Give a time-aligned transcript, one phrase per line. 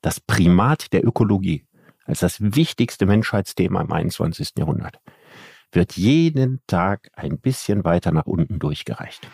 [0.00, 1.64] das Primat der Ökologie
[2.08, 4.52] als das wichtigste Menschheitsthema im 21.
[4.58, 4.98] Jahrhundert,
[5.72, 9.28] wird jeden Tag ein bisschen weiter nach unten durchgereicht.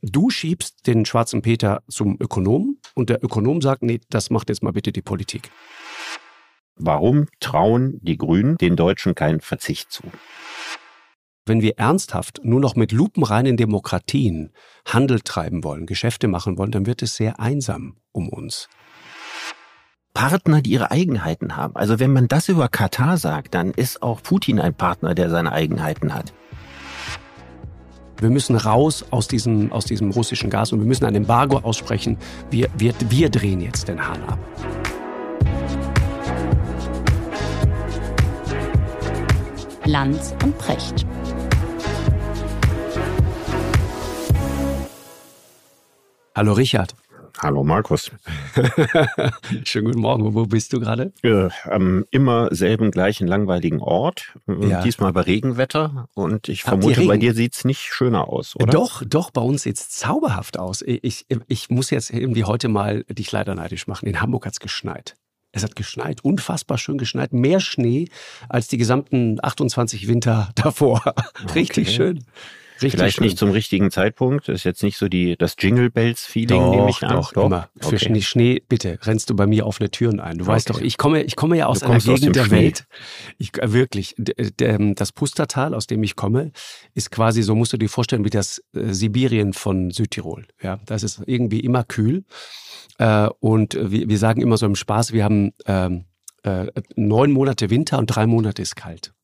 [0.00, 4.62] Du schiebst den schwarzen Peter zum Ökonom und der Ökonom sagt, nee, das macht jetzt
[4.62, 5.50] mal bitte die Politik.
[6.76, 10.02] Warum trauen die Grünen den Deutschen keinen Verzicht zu?
[11.46, 14.52] Wenn wir ernsthaft nur noch mit lupenreinen Demokratien
[14.86, 18.68] Handel treiben wollen, Geschäfte machen wollen, dann wird es sehr einsam um uns.
[20.14, 21.74] Partner, die ihre Eigenheiten haben.
[21.74, 25.52] Also wenn man das über Katar sagt, dann ist auch Putin ein Partner, der seine
[25.52, 26.32] Eigenheiten hat.
[28.18, 32.16] Wir müssen raus aus diesem, aus diesem russischen Gas und wir müssen ein Embargo aussprechen.
[32.48, 34.38] Wir, wir, wir drehen jetzt den Hahn ab.
[39.84, 41.04] Lanz und Precht.
[46.36, 46.94] Hallo Richard.
[47.38, 48.12] Hallo Markus.
[49.64, 50.34] Schönen guten Morgen.
[50.34, 51.12] Wo bist du gerade?
[51.22, 54.34] Äh, am immer selben gleichen langweiligen Ort.
[54.46, 54.82] Äh, ja.
[54.82, 56.08] Diesmal bei Regenwetter.
[56.14, 58.66] Und ich Habt vermute, bei dir sieht es nicht schöner aus, oder?
[58.66, 60.82] Doch, doch, bei uns sieht es zauberhaft aus.
[60.82, 64.06] Ich, ich muss jetzt irgendwie heute mal dich leider neidisch machen.
[64.06, 65.16] In Hamburg hat es geschneit.
[65.50, 67.32] Es hat geschneit, unfassbar schön geschneit.
[67.32, 68.08] Mehr Schnee
[68.48, 71.02] als die gesamten 28 Winter davor.
[71.54, 71.96] Richtig okay.
[71.96, 72.24] schön.
[72.82, 73.24] Richtig Vielleicht schön.
[73.24, 74.48] nicht zum richtigen Zeitpunkt.
[74.48, 77.12] Das ist jetzt nicht so die, das Jingle Bells Feeling, nehme ich an.
[77.12, 77.68] Doch, doch, immer.
[77.80, 78.20] Für okay.
[78.20, 80.38] Schnee, bitte, rennst du bei mir offene Türen ein.
[80.38, 80.52] Du okay.
[80.54, 82.56] weißt doch, ich komme, ich komme ja aus einer Gegend aus der Schnee.
[82.56, 82.86] Welt.
[83.38, 84.16] Ich, äh, wirklich.
[84.16, 86.50] Das Pustertal, aus dem ich komme,
[86.94, 90.46] ist quasi, so musst du dir vorstellen, wie das äh, Sibirien von Südtirol.
[90.60, 92.24] Ja, das ist irgendwie immer kühl.
[92.98, 96.04] Äh, und wir, sagen immer so im Spaß, wir haben, ähm,
[96.42, 99.14] äh, neun Monate Winter und drei Monate ist kalt.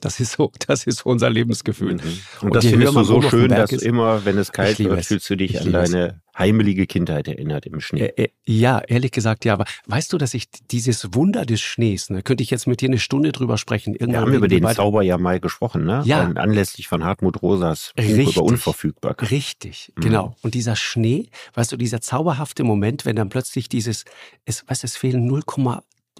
[0.00, 1.94] Das ist so, das ist so unser Lebensgefühl.
[1.94, 2.00] Mhm.
[2.00, 5.28] Und, und das findest du so schön, dass ist, immer, wenn es kalt wird, fühlst
[5.30, 8.02] du dich an deine heimelige Kindheit erinnert im Schnee.
[8.02, 9.54] Äh, äh, ja, ehrlich gesagt, ja.
[9.54, 12.88] Aber weißt du, dass ich dieses Wunder des Schnees, ne, könnte ich jetzt mit dir
[12.88, 13.94] eine Stunde drüber sprechen.
[13.94, 16.02] Irgendwann Wir haben über den Zauber ja mal gesprochen, ne?
[16.04, 16.24] Ja.
[16.24, 18.36] Und anlässlich von Hartmut Rosas Buch Richtig.
[18.36, 19.30] über Unverfügbarkeit.
[19.30, 20.00] Richtig, mhm.
[20.00, 20.36] genau.
[20.42, 24.04] Und dieser Schnee, weißt du, dieser zauberhafte Moment, wenn dann plötzlich dieses,
[24.44, 25.42] es, was, es fehlen 0,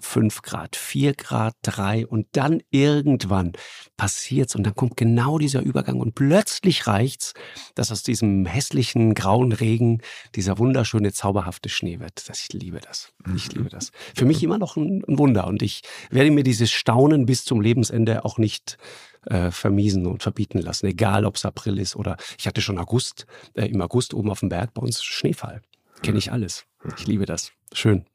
[0.05, 3.53] 5 Grad, 4 Grad, 3 und dann irgendwann
[3.97, 7.33] passiert's und dann kommt genau dieser Übergang und plötzlich reicht's,
[7.75, 10.01] dass aus diesem hässlichen grauen Regen
[10.35, 12.29] dieser wunderschöne zauberhafte Schnee wird.
[12.29, 13.13] Das, ich liebe das.
[13.35, 13.91] Ich liebe das.
[14.15, 17.61] Für mich immer noch ein, ein Wunder und ich werde mir dieses Staunen bis zum
[17.61, 18.77] Lebensende auch nicht
[19.25, 23.25] äh, vermiesen und verbieten lassen, egal ob es April ist oder ich hatte schon August,
[23.53, 25.61] äh, im August oben auf dem Berg bei uns Schneefall.
[26.01, 26.65] Kenne ich alles.
[26.97, 27.51] Ich liebe das.
[27.73, 28.05] Schön.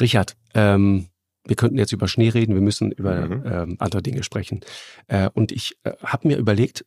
[0.00, 1.06] Richard, ähm,
[1.44, 3.42] wir könnten jetzt über Schnee reden, wir müssen über mhm.
[3.44, 4.60] ähm, andere Dinge sprechen.
[5.08, 6.84] Äh, und ich äh, habe mir überlegt,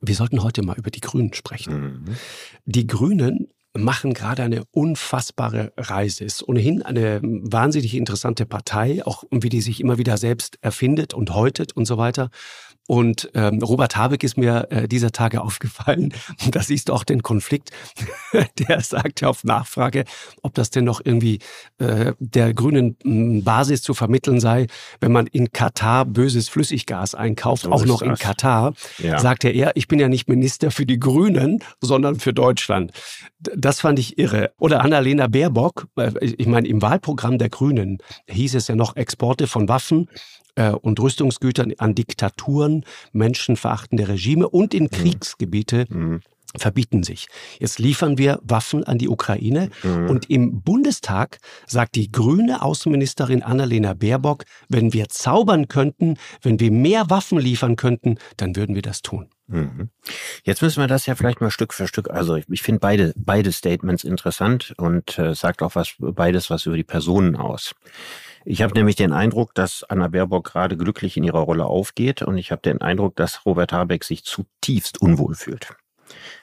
[0.00, 1.80] wir sollten heute mal über die Grünen sprechen.
[1.80, 2.16] Mhm.
[2.64, 6.24] Die Grünen machen gerade eine unfassbare Reise.
[6.24, 11.34] Ist ohnehin eine wahnsinnig interessante Partei, auch wie die sich immer wieder selbst erfindet und
[11.34, 12.30] häutet und so weiter.
[12.88, 16.14] Und ähm, Robert Habeck ist mir äh, dieser Tage aufgefallen.
[16.44, 17.70] Und da siehst du auch den Konflikt.
[18.58, 20.04] der sagt ja auf Nachfrage,
[20.42, 21.38] ob das denn noch irgendwie
[21.78, 24.68] äh, der grünen hm, Basis zu vermitteln sei,
[25.00, 28.08] wenn man in Katar böses Flüssiggas einkauft, so auch noch das.
[28.08, 28.72] in Katar.
[28.96, 29.18] Ja.
[29.18, 32.92] Sagt er, ja, ich bin ja nicht Minister für die Grünen, sondern für Deutschland.
[33.38, 34.52] Das fand ich irre.
[34.58, 37.98] Oder Annalena Baerbock, äh, ich meine, im Wahlprogramm der Grünen
[38.30, 40.08] hieß es ja noch Exporte von Waffen
[40.58, 44.90] äh, und Rüstungsgütern an Diktaturen, menschenverachtende Regime und in mhm.
[44.90, 45.86] Kriegsgebiete.
[45.88, 46.20] Mhm
[46.56, 47.26] verbieten sich.
[47.60, 50.08] Jetzt liefern wir Waffen an die Ukraine mhm.
[50.08, 56.70] und im Bundestag sagt die grüne Außenministerin Annalena Baerbock, wenn wir zaubern könnten, wenn wir
[56.70, 59.28] mehr Waffen liefern könnten, dann würden wir das tun.
[59.46, 59.90] Mhm.
[60.42, 63.12] Jetzt müssen wir das ja vielleicht mal Stück für Stück, also ich, ich finde beide,
[63.16, 67.74] beide Statements interessant und äh, sagt auch was, beides was über die Personen aus.
[68.44, 72.38] Ich habe nämlich den Eindruck, dass Anna Baerbock gerade glücklich in ihrer Rolle aufgeht und
[72.38, 75.76] ich habe den Eindruck, dass Robert Habeck sich zutiefst unwohl fühlt.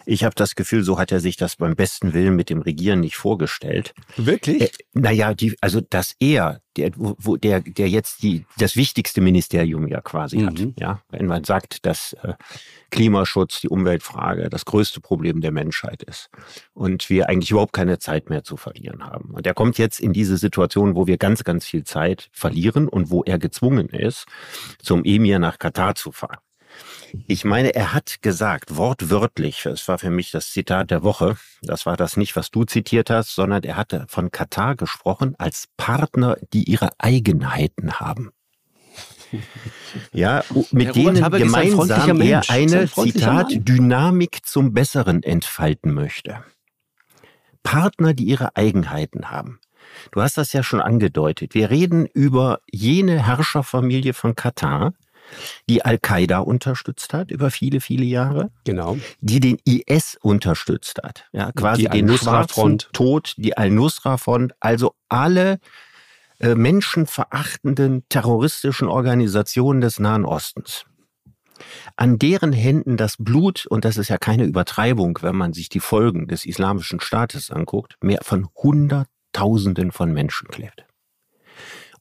[0.06, 3.00] Ich habe das Gefühl, so hat er sich das beim besten Willen mit dem Regieren
[3.00, 3.94] nicht vorgestellt.
[4.18, 4.62] Wirklich?
[4.62, 9.88] Äh, naja, die, also dass er, der, wo, der, der jetzt die, das wichtigste Ministerium
[9.88, 10.48] ja quasi mhm.
[10.48, 10.60] hat.
[10.80, 12.34] Ja, wenn man sagt, dass äh,
[12.92, 16.30] Klimaschutz, die Umweltfrage das größte Problem der Menschheit ist
[16.74, 19.31] und wir eigentlich überhaupt keine Zeit mehr zu verlieren haben.
[19.31, 23.10] Und er kommt jetzt in diese Situation, wo wir ganz, ganz viel Zeit verlieren und
[23.10, 24.25] wo er gezwungen ist,
[24.81, 26.38] zum Emir nach Katar zu fahren.
[27.27, 31.86] Ich meine, er hat gesagt, wortwörtlich, das war für mich das Zitat der Woche, das
[31.86, 36.38] war das nicht, was du zitiert hast, sondern er hatte von Katar gesprochen als Partner,
[36.54, 38.31] die ihre Eigenheiten haben.
[40.13, 43.66] Ja, mit denen gemeinsam er eine, Zitat, Mann.
[43.66, 46.44] Dynamik zum Besseren entfalten möchte.
[47.63, 49.60] Partner, die ihre Eigenheiten haben.
[50.12, 51.54] Du hast das ja schon angedeutet.
[51.54, 54.94] Wir reden über jene Herrscherfamilie von Katar,
[55.69, 58.51] die Al-Qaida unterstützt hat über viele, viele Jahre.
[58.63, 58.98] Genau.
[59.22, 61.27] Die den IS unterstützt hat.
[61.31, 65.60] Ja, quasi die den schwarzen Tod, die Al-Nusra-Front, also alle
[66.39, 70.86] äh, menschenverachtenden terroristischen Organisationen des Nahen Ostens.
[71.95, 75.80] An deren Händen das Blut, und das ist ja keine Übertreibung, wenn man sich die
[75.80, 80.86] Folgen des islamischen Staates anguckt, mehr von Hunderttausenden von Menschen klebt.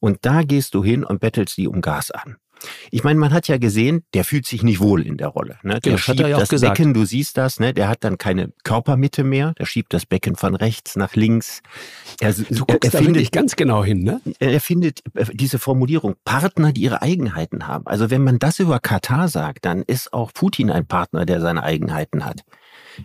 [0.01, 2.37] Und da gehst du hin und bettelst die um Gas an.
[2.91, 5.59] Ich meine, man hat ja gesehen, der fühlt sich nicht wohl in der Rolle.
[5.63, 5.81] Ne?
[5.81, 6.77] Der ja, schiebt ja das gesagt.
[6.77, 7.75] Becken, du siehst das, ne?
[7.75, 11.63] der hat dann keine Körpermitte mehr, der schiebt das Becken von rechts nach links.
[12.21, 14.21] Er, du guckst er, er findet, ganz genau hin, ne?
[14.39, 17.87] Er findet äh, diese Formulierung, Partner, die ihre Eigenheiten haben.
[17.87, 21.63] Also wenn man das über Katar sagt, dann ist auch Putin ein Partner, der seine
[21.63, 22.45] Eigenheiten hat.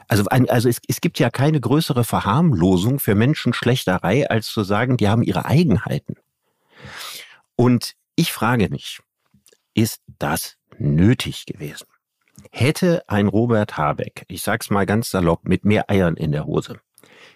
[0.07, 4.97] Also, ein, also es, es gibt ja keine größere Verharmlosung für Menschenschlechterei, als zu sagen,
[4.97, 6.15] die haben ihre Eigenheiten.
[7.55, 8.99] Und ich frage mich,
[9.79, 11.87] ist das nötig gewesen?
[12.51, 16.81] Hätte ein Robert Habeck, ich sag's mal ganz salopp, mit mehr Eiern in der Hose,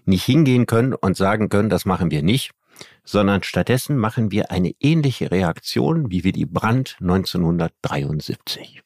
[0.04, 2.52] nicht hingehen können und sagen können, das machen wir nicht,
[3.06, 8.84] sondern stattdessen machen wir eine ähnliche Reaktion, wie wir die Brand 1973.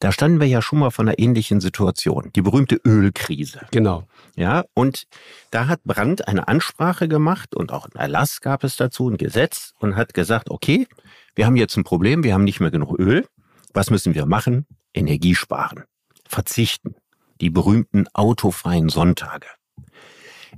[0.00, 3.66] Da standen wir ja schon mal von einer ähnlichen Situation, die berühmte Ölkrise.
[3.70, 4.04] Genau.
[4.36, 5.06] Ja, und
[5.50, 9.72] da hat Brandt eine Ansprache gemacht und auch ein Erlass gab es dazu, ein Gesetz
[9.78, 10.86] und hat gesagt, okay,
[11.38, 13.24] wir haben jetzt ein Problem, wir haben nicht mehr genug Öl.
[13.72, 14.66] Was müssen wir machen?
[14.92, 15.84] Energie sparen,
[16.28, 16.96] verzichten.
[17.40, 19.46] Die berühmten autofreien Sonntage.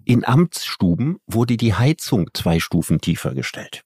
[0.06, 3.82] In Amtsstuben wurde die Heizung zwei Stufen tiefer gestellt.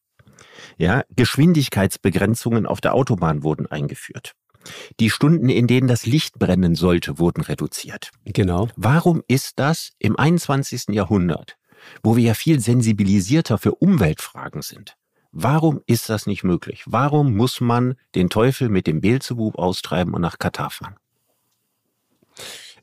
[0.79, 4.35] Ja, Geschwindigkeitsbegrenzungen auf der Autobahn wurden eingeführt.
[5.01, 8.13] Die Stunden, in denen das Licht brennen sollte, wurden reduziert.
[8.25, 8.69] Genau.
[8.77, 10.91] Warum ist das im 21.
[10.91, 11.57] Jahrhundert,
[12.05, 14.95] wo wir ja viel sensibilisierter für Umweltfragen sind?
[15.37, 16.85] Warum ist das nicht möglich?
[16.87, 20.95] Warum muss man den Teufel mit dem Beelzebub austreiben und nach Katar fahren?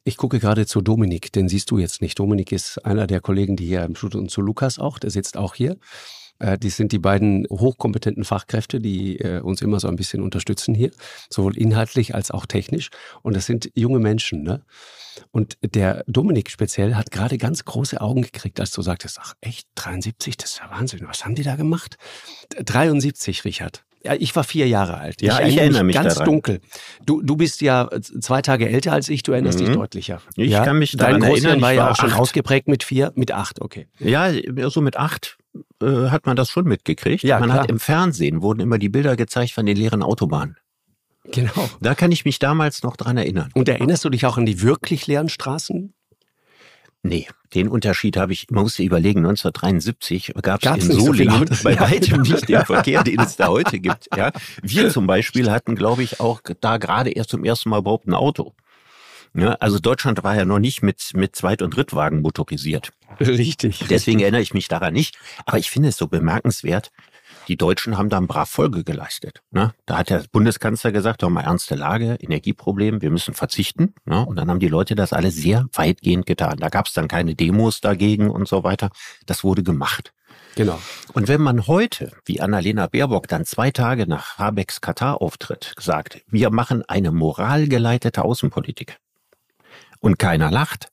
[0.03, 2.19] Ich gucke gerade zu Dominik, den siehst du jetzt nicht.
[2.19, 5.37] Dominik ist einer der Kollegen, die hier im Studio und zu Lukas auch, der sitzt
[5.37, 5.77] auch hier.
[6.41, 10.73] Äh, die sind die beiden hochkompetenten Fachkräfte, die äh, uns immer so ein bisschen unterstützen
[10.73, 10.91] hier,
[11.29, 12.89] sowohl inhaltlich als auch technisch.
[13.21, 14.43] Und das sind junge Menschen.
[14.43, 14.63] Ne?
[15.31, 19.67] Und der Dominik speziell hat gerade ganz große Augen gekriegt, als du sagtest, ach echt,
[19.75, 21.01] 73, das ist ja Wahnsinn.
[21.07, 21.97] Was haben die da gemacht?
[22.57, 23.83] 73, Richard.
[24.03, 25.21] Ja, ich war vier Jahre alt.
[25.21, 26.25] Ja, ich, ich erinnere mich ganz daran.
[26.25, 26.59] dunkel.
[27.05, 29.65] Du, du bist ja zwei Tage älter als ich, du erinnerst mhm.
[29.65, 30.21] dich deutlicher.
[30.35, 30.65] Ich ja?
[30.65, 31.61] kann mich daran Dein erinnern.
[31.61, 33.87] war ja auch schon ausgeprägt mit vier, mit acht, okay.
[33.99, 34.31] Ja,
[34.71, 35.37] so mit acht
[35.81, 37.23] äh, hat man das schon mitgekriegt.
[37.23, 37.63] Ja, man klar.
[37.63, 40.57] hat im Fernsehen wurden immer die Bilder gezeigt von den leeren Autobahnen.
[41.25, 41.69] Genau.
[41.79, 43.49] Da kann ich mich damals noch dran erinnern.
[43.53, 45.93] Und erinnerst du dich auch an die wirklich leeren Straßen?
[47.03, 51.79] Nee, den Unterschied habe ich, man musste überlegen, 1973 gab es in Solingen so bei
[51.79, 54.07] weitem nicht den Verkehr, den es da heute gibt.
[54.15, 54.31] Ja,
[54.61, 58.13] Wir zum Beispiel hatten, glaube ich, auch da gerade erst zum ersten Mal überhaupt ein
[58.13, 58.53] Auto.
[59.33, 62.91] Ja, also Deutschland war ja noch nicht mit, mit Zweit- und Drittwagen motorisiert.
[63.19, 63.85] Richtig.
[63.89, 65.17] Deswegen erinnere ich mich daran nicht.
[65.45, 66.91] Aber ich finde es so bemerkenswert,
[67.47, 69.41] die Deutschen haben da ein brav Folge geleistet.
[69.51, 69.73] Ne?
[69.85, 73.93] Da hat der Bundeskanzler gesagt, hör mal, ernste Lage, Energieproblem, wir müssen verzichten.
[74.05, 74.25] Ne?
[74.25, 76.57] Und dann haben die Leute das alle sehr weitgehend getan.
[76.59, 78.89] Da gab es dann keine Demos dagegen und so weiter.
[79.25, 80.13] Das wurde gemacht.
[80.55, 80.79] Genau.
[81.13, 86.49] Und wenn man heute, wie Annalena Baerbock dann zwei Tage nach Habecks Katar-Auftritt sagt, wir
[86.51, 88.97] machen eine moralgeleitete Außenpolitik
[90.01, 90.91] und keiner lacht,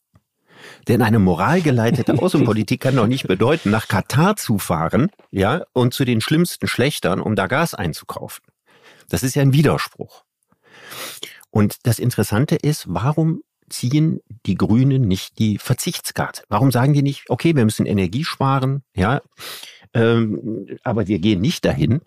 [0.86, 6.04] denn eine moralgeleitete Außenpolitik kann doch nicht bedeuten, nach Katar zu fahren, ja, und zu
[6.04, 8.44] den schlimmsten Schlechtern, um da Gas einzukaufen.
[9.08, 10.24] Das ist ja ein Widerspruch.
[11.50, 16.44] Und das Interessante ist, warum ziehen die Grünen nicht die Verzichtskarte?
[16.48, 19.20] Warum sagen die nicht, okay, wir müssen Energie sparen, ja,
[19.94, 22.02] ähm, aber wir gehen nicht dahin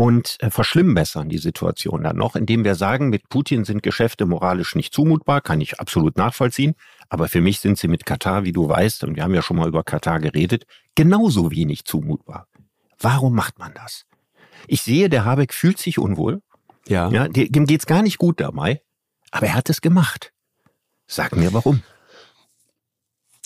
[0.00, 4.74] und äh, verschlimmbessern die Situation dann noch, indem wir sagen, mit Putin sind Geschäfte moralisch
[4.74, 6.74] nicht zumutbar, kann ich absolut nachvollziehen,
[7.10, 9.58] aber für mich sind sie mit Katar, wie du weißt, und wir haben ja schon
[9.58, 10.64] mal über Katar geredet,
[10.94, 12.48] genauso wenig zumutbar.
[12.98, 14.06] Warum macht man das?
[14.68, 16.40] Ich sehe, der Habeck fühlt sich unwohl.
[16.88, 17.10] Ja.
[17.10, 18.80] ja dem geht's gar nicht gut dabei,
[19.30, 20.32] aber er hat es gemacht.
[21.08, 21.82] Sag mir warum.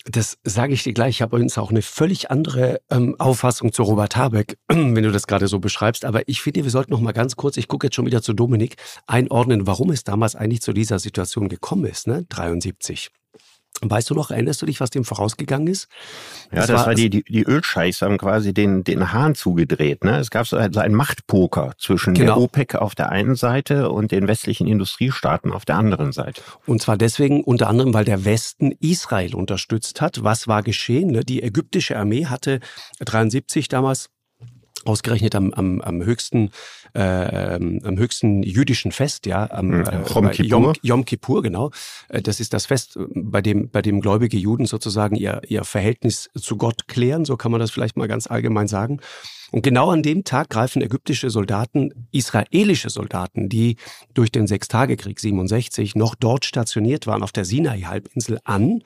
[0.04, 1.16] Das sage ich dir gleich.
[1.16, 5.26] Ich habe übrigens auch eine völlig andere ähm, Auffassung zu Robert Habeck, wenn du das
[5.26, 6.04] gerade so beschreibst.
[6.04, 8.34] Aber ich finde, wir sollten noch mal ganz kurz, ich gucke jetzt schon wieder zu
[8.34, 12.26] Dominik, einordnen, warum es damals eigentlich zu dieser Situation gekommen ist, ne?
[12.28, 13.10] 73.
[13.82, 15.88] Weißt du noch, erinnerst du dich, was dem vorausgegangen ist?
[16.52, 20.04] Ja, das, das war, war die, die, die Ölscheichs haben quasi den, den Hahn zugedreht.
[20.04, 20.18] Ne?
[20.18, 22.34] Es gab so einen, so einen Machtpoker zwischen genau.
[22.34, 26.40] der OPEC auf der einen Seite und den westlichen Industriestaaten auf der anderen Seite.
[26.66, 30.22] Und zwar deswegen unter anderem, weil der Westen Israel unterstützt hat.
[30.22, 31.10] Was war geschehen?
[31.10, 31.24] Ne?
[31.24, 32.60] Die ägyptische Armee hatte
[33.00, 34.10] 73 damals
[34.84, 36.50] ausgerechnet am, am, am höchsten
[36.94, 40.46] äh, am höchsten jüdischen Fest, ja, am hm, äh, Yom, Kippur.
[40.46, 41.70] Yom, Yom Kippur, genau.
[42.08, 46.30] Äh, das ist das Fest, bei dem bei dem gläubige Juden sozusagen ihr ihr Verhältnis
[46.34, 49.00] zu Gott klären, so kann man das vielleicht mal ganz allgemein sagen.
[49.54, 53.76] Und genau an dem Tag greifen ägyptische Soldaten, israelische Soldaten, die
[54.12, 58.82] durch den Sechstagekrieg 67 noch dort stationiert waren auf der Sinai-Halbinsel an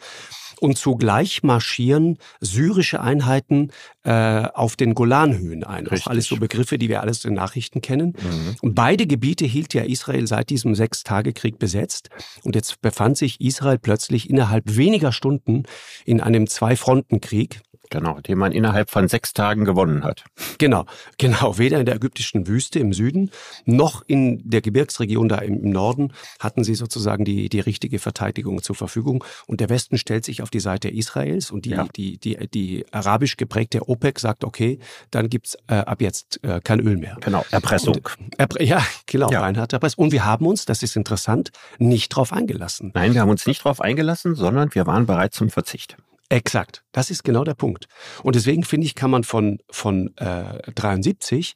[0.58, 3.70] und zugleich marschieren syrische Einheiten
[4.04, 5.86] äh, auf den Golanhöhen ein.
[5.86, 6.06] Richtig.
[6.06, 8.14] Auch alles so Begriffe, die wir alles in Nachrichten kennen.
[8.20, 8.56] Mhm.
[8.60, 12.10] Und beide Gebiete hielt ja Israel seit diesem Sechstagekrieg besetzt.
[12.42, 15.64] Und jetzt befand sich Israel plötzlich innerhalb weniger Stunden
[16.04, 20.24] in einem Zwei-Fronten-Krieg Genau, den man innerhalb von sechs Tagen gewonnen hat.
[20.58, 20.84] Genau,
[21.16, 21.58] genau.
[21.58, 23.30] Weder in der ägyptischen Wüste im Süden
[23.64, 28.76] noch in der Gebirgsregion da im Norden hatten sie sozusagen die, die richtige Verteidigung zur
[28.76, 29.24] Verfügung.
[29.46, 31.86] Und der Westen stellt sich auf die Seite Israels und die, ja.
[31.96, 34.78] die, die, die arabisch geprägte OPEC sagt, okay,
[35.10, 37.16] dann gibt's äh, ab jetzt äh, kein Öl mehr.
[37.20, 37.96] Genau, Erpressung.
[37.96, 39.40] Und, Erpre ja, genau, ja.
[39.40, 40.04] Reinhard Erpressung.
[40.04, 42.92] Und wir haben uns, das ist interessant, nicht drauf eingelassen.
[42.94, 45.96] Nein, wir haben uns nicht drauf eingelassen, sondern wir waren bereit zum Verzicht.
[46.30, 47.88] Exakt, das ist genau der Punkt.
[48.22, 51.54] Und deswegen finde ich, kann man von, von äh, 73,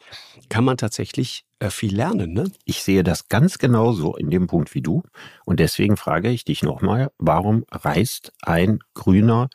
[0.49, 2.33] kann man tatsächlich äh, viel lernen.
[2.33, 2.51] Ne?
[2.65, 5.03] Ich sehe das ganz genauso in dem Punkt wie du.
[5.45, 9.51] Und deswegen frage ich dich nochmal, warum reist ein grüner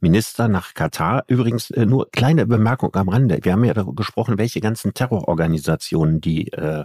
[0.00, 1.24] Minister nach Katar?
[1.28, 3.40] Übrigens, äh, nur kleine Bemerkung am Rande.
[3.42, 6.84] Wir haben ja darüber gesprochen, welche ganzen Terrororganisationen die äh,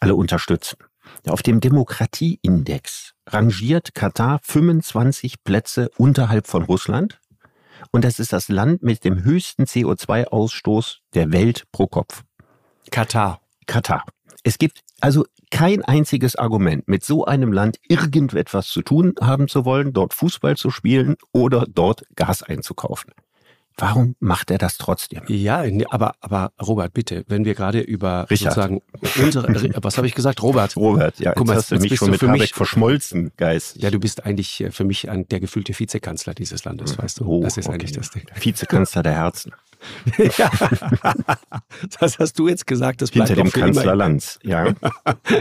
[0.00, 0.76] alle unterstützen.
[1.28, 7.20] Auf dem Demokratieindex rangiert Katar 25 Plätze unterhalb von Russland.
[7.90, 12.24] Und das ist das Land mit dem höchsten CO2-Ausstoß der Welt pro Kopf.
[12.90, 13.40] Katar.
[13.66, 14.04] Katar.
[14.44, 19.64] Es gibt also kein einziges Argument, mit so einem Land irgendetwas zu tun haben zu
[19.64, 23.12] wollen, dort Fußball zu spielen oder dort Gas einzukaufen.
[23.78, 25.22] Warum macht er das trotzdem?
[25.28, 28.54] Ja, aber, aber Robert, bitte, wenn wir gerade über Richard.
[28.54, 28.80] sozusagen
[29.22, 30.42] unsere, was habe ich gesagt?
[30.42, 30.76] Robert.
[30.76, 33.76] Robert, ja, Guck mal, jetzt hast du mich schon mit für mich verschmolzen, Geist.
[33.76, 37.02] Ja, du bist eigentlich äh, für mich ein, der gefühlte Vizekanzler dieses Landes, mhm.
[37.02, 37.26] weißt du?
[37.26, 37.74] Oh, das ist okay.
[37.74, 38.24] eigentlich das Ding.
[38.34, 39.52] Vizekanzler der Herzen.
[40.38, 40.50] ja.
[42.00, 44.74] Das hast du jetzt gesagt, das bleibt Hinter dem Kanzlerland, ja.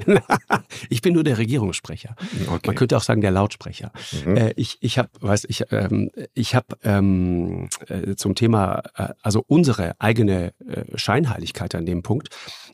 [0.90, 2.16] ich bin nur der Regierungssprecher.
[2.48, 2.68] Okay.
[2.68, 3.92] Man könnte auch sagen der Lautsprecher.
[4.26, 4.38] Mhm.
[4.38, 9.44] Äh, ich ich habe, weiß ich, ähm, ich habe ähm, äh, zum Thema, äh, also
[9.48, 10.54] unsere eigene
[10.96, 12.30] Scheinheiligkeit an dem Punkt.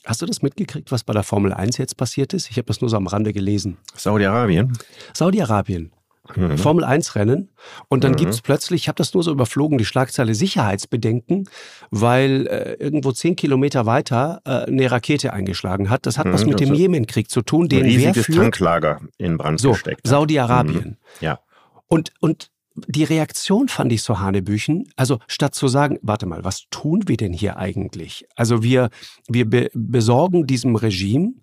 [0.06, 2.50] Hast du das mitgekriegt, was bei der Formel 1 jetzt passiert ist?
[2.50, 3.78] Ich habe das nur so am Rande gelesen.
[3.96, 4.78] Saudi-Arabien.
[5.14, 5.92] Saudi-Arabien.
[6.36, 6.58] Mhm.
[6.58, 7.50] Formel 1 Rennen.
[7.88, 8.18] Und dann mhm.
[8.18, 11.50] gibt es plötzlich, ich habe das nur so überflogen, die Schlagzeile Sicherheitsbedenken,
[11.90, 16.06] weil äh, irgendwo zehn Kilometer weiter äh, eine Rakete eingeschlagen hat.
[16.06, 16.34] Das hat mhm.
[16.34, 18.38] was mit dem Jemenkrieg zu tun, den wer führt.
[18.38, 20.08] Tanklager in Brand so, gesteckt.
[20.08, 20.86] Saudi-Arabien.
[20.86, 20.98] Mhm.
[21.20, 21.40] Ja.
[21.88, 24.90] Und, und die Reaktion fand ich so Hanebüchen.
[24.96, 28.26] Also statt zu sagen, warte mal, was tun wir denn hier eigentlich?
[28.36, 28.90] Also wir,
[29.28, 31.34] wir be besorgen diesem Regime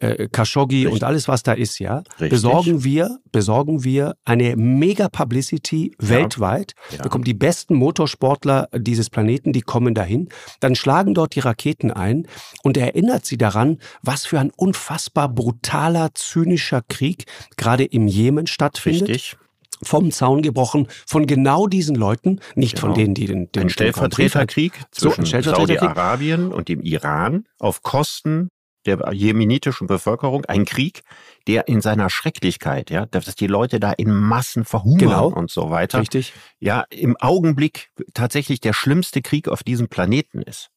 [0.00, 0.92] äh, Khashoggi Richtig.
[0.92, 2.30] und alles, was da ist, ja, Richtig.
[2.30, 6.08] besorgen wir, besorgen wir eine mega Publicity ja.
[6.08, 6.74] weltweit.
[6.90, 7.04] Ja.
[7.04, 10.28] Wir die besten Motorsportler dieses Planeten, die kommen dahin.
[10.60, 12.26] Dann schlagen dort die Raketen ein
[12.62, 17.24] und erinnert sie daran, was für ein unfassbar brutaler, zynischer Krieg
[17.56, 19.08] gerade im Jemen stattfindet.
[19.08, 19.36] Richtig
[19.82, 22.88] vom Zaun gebrochen von genau diesen Leuten, nicht genau.
[22.88, 28.50] von denen, die den, den Ein Stellvertreterkrieg zwischen so, Saudi-Arabien und dem Iran auf Kosten
[28.88, 31.02] der jemenitischen Bevölkerung, ein Krieg,
[31.46, 35.28] der in seiner Schrecklichkeit, ja, dass die Leute da in Massen verhungern genau.
[35.28, 36.00] und so weiter.
[36.00, 36.32] Richtig.
[36.58, 40.70] Ja, im Augenblick tatsächlich der schlimmste Krieg auf diesem Planeten ist.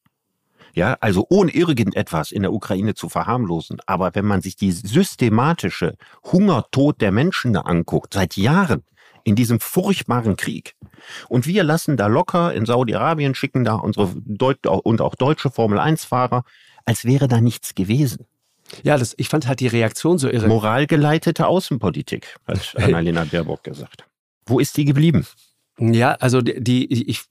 [0.74, 3.80] Ja, also ohne irgendetwas in der Ukraine zu verharmlosen.
[3.88, 8.84] Aber wenn man sich die systematische Hungertod der Menschen da anguckt, seit Jahren,
[9.24, 10.75] in diesem furchtbaren Krieg.
[11.30, 16.44] Und wir lassen da locker in Saudi-Arabien, schicken da unsere Deut und auch deutsche Formel-1-Fahrer
[16.86, 18.26] als wäre da nichts gewesen.
[18.84, 20.48] Ja, das, ich fand halt die Reaktion so irre.
[20.48, 24.06] Moralgeleitete Außenpolitik, hat Annalena Baerbock gesagt.
[24.46, 25.26] Wo ist die geblieben?
[25.80, 27.24] Ja, also die, die ich,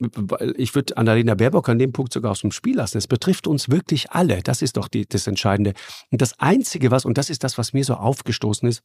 [0.57, 2.99] ich würde Annalena Baerbock an dem Punkt sogar aus dem Spiel lassen.
[2.99, 4.43] Es betrifft uns wirklich alle.
[4.43, 5.75] Das ist doch die, das Entscheidende.
[6.11, 8.83] Und das Einzige, was, und das ist das, was mir so aufgestoßen ist,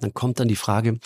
[0.00, 0.98] Dann kommt dann die Frage,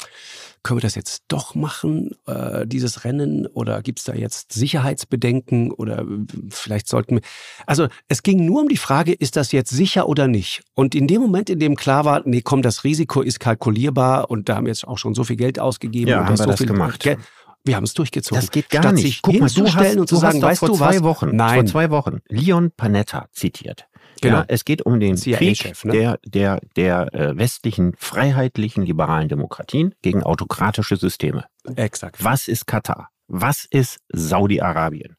[0.63, 5.73] können wir das jetzt doch machen, äh, dieses Rennen, oder gibt es da jetzt Sicherheitsbedenken
[5.73, 6.05] oder äh,
[6.51, 7.23] vielleicht sollten wir.
[7.67, 10.63] Also es ging nur um die Frage, ist das jetzt sicher oder nicht?
[10.75, 14.49] Und in dem Moment, in dem klar war, nee, komm, das Risiko ist kalkulierbar und
[14.49, 16.59] da haben wir jetzt auch schon so viel Geld ausgegeben ja, und haben so das
[16.59, 17.01] viel gemacht.
[17.01, 17.19] Geld.
[17.65, 18.41] Wir haben es durchgezogen.
[18.41, 19.23] Das geht gar Statt nicht.
[19.23, 21.03] Guck mal, du hast, und zu du sagen, hast doch weißt vor du zwei was?
[21.03, 21.55] Wochen, Nein.
[21.55, 23.89] vor zwei Wochen Leon Panetta zitiert.
[24.21, 24.39] Genau.
[24.39, 25.93] Ja, es geht um den Krieg ne?
[25.93, 31.45] der, der, der äh, westlichen, freiheitlichen, liberalen Demokratien gegen autokratische Systeme.
[31.77, 32.23] Exakt.
[32.23, 33.11] Was ist Katar?
[33.29, 35.17] Was ist Saudi-Arabien?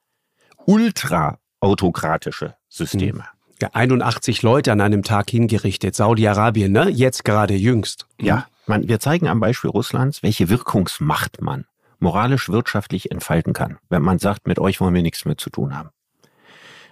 [0.65, 3.25] Ultra-autokratische Systeme.
[3.61, 5.95] Ja, 81 Leute an einem Tag hingerichtet.
[5.95, 6.89] Saudi-Arabien, ne?
[6.89, 8.07] Jetzt gerade jüngst.
[8.19, 11.65] Ja, man, wir zeigen am Beispiel Russlands, welche Wirkungsmacht man
[11.99, 15.89] moralisch-wirtschaftlich entfalten kann, wenn man sagt, mit euch wollen wir nichts mehr zu tun haben.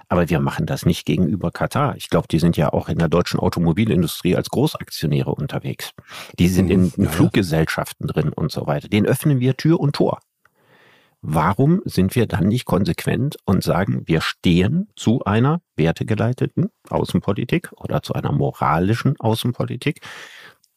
[0.07, 1.95] Aber wir machen das nicht gegenüber Katar.
[1.95, 5.91] Ich glaube, die sind ja auch in der deutschen Automobilindustrie als Großaktionäre unterwegs.
[6.37, 7.09] Die sind in, in Ja, ja.
[7.11, 8.87] Fluggesellschaften drin und so weiter.
[8.87, 10.19] Den öffnen wir Tür und Tor.
[11.27, 18.03] Warum sind wir dann nicht konsequent und sagen, wir stehen zu einer wertegeleiteten Außenpolitik oder
[18.03, 20.01] zu einer moralischen Außenpolitik?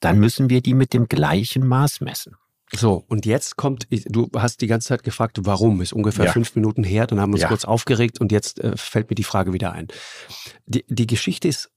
[0.00, 2.36] Dann müssen wir die mit dem gleichen Maß messen.
[2.74, 6.32] So, und jetzt kommt, du hast die ganze Zeit gefragt, warum, ist ungefähr Ja.
[6.32, 7.48] fünf Minuten her, dann haben wir uns Ja.
[7.48, 9.88] kurz aufgeregt und jetzt äh, fällt mir die Frage wieder ein.
[10.66, 11.70] Die, die Geschichte ist,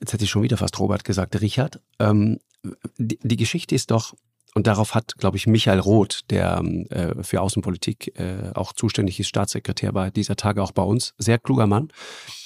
[0.00, 2.38] jetzt hätte ich schon wieder fast Robert gesagt, Richard, ähm,
[2.96, 4.14] die, die Geschichte ist doch,
[4.56, 9.20] und darauf hat, glaube ich, Michael Roth, der ähm, äh, für Außenpolitik äh, auch zuständig
[9.20, 11.90] ist, Staatssekretär war dieser Tage auch bei uns, sehr kluger Mann,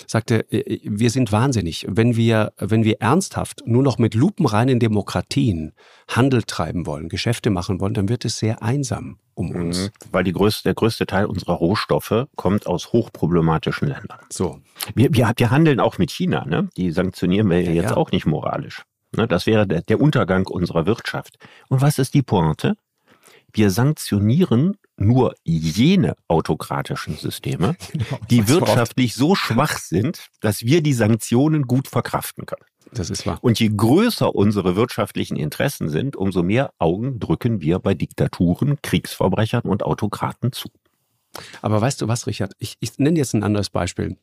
[0.09, 1.87] sagte, äh, wir sind wahnsinnig.
[1.89, 5.73] Wenn wir, wenn wir ernsthaft nur noch mit lupenreinen Demokratien
[6.09, 9.79] Handel treiben wollen, Geschäfte machen wollen, dann wird es sehr einsam um uns.
[9.79, 9.91] Mhm.
[10.11, 14.19] Weil die größte, der größte Teil unserer Rohstoffe kommt aus hochproblematischen Ländern.
[14.31, 14.59] So.
[14.97, 16.69] Wir, wir, wir handeln auch mit China, ne?
[16.77, 17.97] Die sanktionieren wir Ja, jetzt ja.
[17.97, 18.83] auch nicht moralisch.
[19.17, 19.27] Ne?
[19.27, 21.37] Das wäre der, Untergang unserer Wirtschaft.
[21.69, 22.77] Und was ist die Pointe?
[23.53, 27.77] Wir sanktionieren nur jene autokratischen Systeme,
[28.31, 32.65] die weiß, worauf- wirtschaftlich so schwach sind, dass wir die Sanktionen gut verkraften können.
[32.93, 33.39] Das ist wahr.
[33.41, 39.63] Und je größer unsere wirtschaftlichen Interessen sind, umso mehr Augen drücken wir bei Diktaturen, Kriegsverbrechern
[39.63, 40.69] und Autokraten zu.
[41.63, 42.55] Aber weißt du was, Richard?
[42.59, 44.17] Ich, ich nenne jetzt ein anderes Beispiel.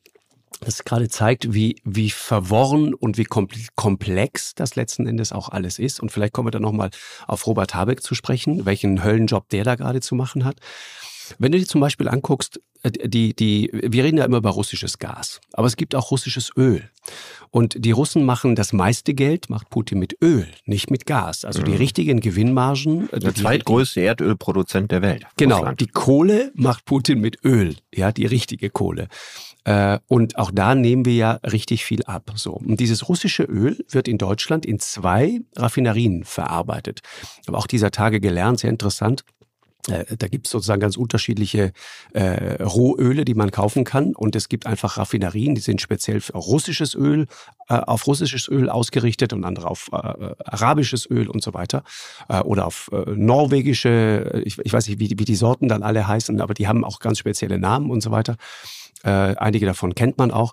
[0.60, 5.78] Das gerade zeigt, wie, wie verworren und wie kompl- komplex das letzten Endes auch alles
[5.78, 6.00] ist.
[6.00, 6.90] Und vielleicht kommen wir dann nochmal
[7.26, 10.56] auf Robert Habeck zu sprechen, welchen Höllenjob der da gerade zu machen hat.
[11.38, 14.98] Wenn du dir zum Beispiel anguckst, äh, die, die, wir reden ja immer über russisches
[14.98, 16.88] Gas, aber es gibt auch russisches Öl.
[17.50, 21.44] Und die Russen machen das meiste Geld, macht Putin mit Öl, nicht mit Gas.
[21.44, 23.08] Also die richtigen Gewinnmargen.
[23.12, 25.26] äh, Der zweitgrößte Erdölproduzent der Welt.
[25.36, 29.08] Genau, die Kohle macht Putin mit Öl, ja, die richtige Kohle.
[29.64, 32.32] Äh, und auch da nehmen wir ja richtig viel ab.
[32.36, 32.52] So.
[32.52, 37.00] Und dieses russische Öl wird in Deutschland in zwei Raffinerien verarbeitet.
[37.46, 39.24] Aber auch dieser Tage gelernt, sehr interessant.
[39.90, 41.72] Äh, Da gibt es sozusagen ganz unterschiedliche
[42.12, 44.14] äh, Rohöle, die man kaufen kann.
[44.14, 47.26] Und es gibt einfach Raffinerien, die sind speziell für russisches Öl,
[47.68, 51.82] äh, auf russisches Öl ausgerichtet und andere auf äh, arabisches Öl und so weiter.
[52.28, 55.82] Äh, oder auf äh, norwegische, ich, ich weiß nicht, wie, die- wie die Sorten dann
[55.82, 58.36] alle heißen, aber die haben auch ganz spezielle Namen und so weiter.
[59.04, 60.52] Äh, einige davon kennt man auch.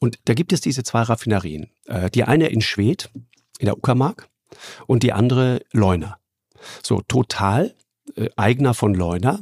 [0.00, 1.70] Und da gibt es diese zwei Raffinerien.
[1.86, 3.10] Äh, die eine in Schwedt,
[3.58, 4.28] in der Uckermark,
[4.86, 6.18] und die andere Leuna.
[6.82, 7.74] So, total
[8.36, 9.40] Eigner von Leuna,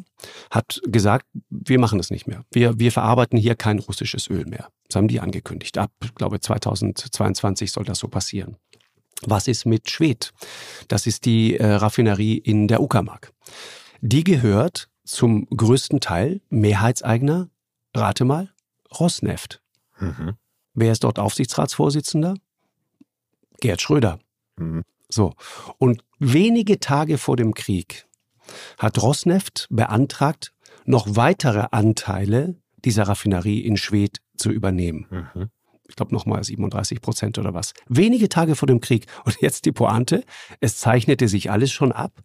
[0.51, 2.45] hat gesagt, wir machen das nicht mehr.
[2.51, 4.69] Wir, wir verarbeiten hier kein russisches Öl mehr.
[4.89, 5.77] Das haben die angekündigt.
[5.79, 8.57] Ab, ich glaube, 2022 soll das so passieren.
[9.25, 10.33] Was ist mit Schwedt?
[10.89, 13.33] Das ist die äh, Raffinerie in der Uckermark.
[14.01, 17.49] Die gehört zum größten Teil Mehrheitseigner,
[17.95, 18.51] rate mal,
[18.99, 19.63] Rosneft.
[19.99, 20.35] Mhm.
[20.75, 22.35] Wer ist dort Aufsichtsratsvorsitzender?
[23.61, 24.19] Gerd Schröder.
[24.57, 24.85] Mhm.
[25.09, 25.35] So.
[25.79, 28.07] Und wenige Tage vor dem Krieg
[28.79, 30.53] hat Rosneft beantragt,
[30.85, 35.07] noch weitere Anteile dieser Raffinerie in Schwedt zu übernehmen.
[35.11, 35.51] Mhm.
[35.89, 37.75] Ich glaube nochmal 37 Prozent oder was.
[37.89, 39.07] Wenige Tage vor dem Krieg.
[39.25, 40.25] Und jetzt die Pointe.
[40.61, 42.23] Es zeichnete sich alles schon ab.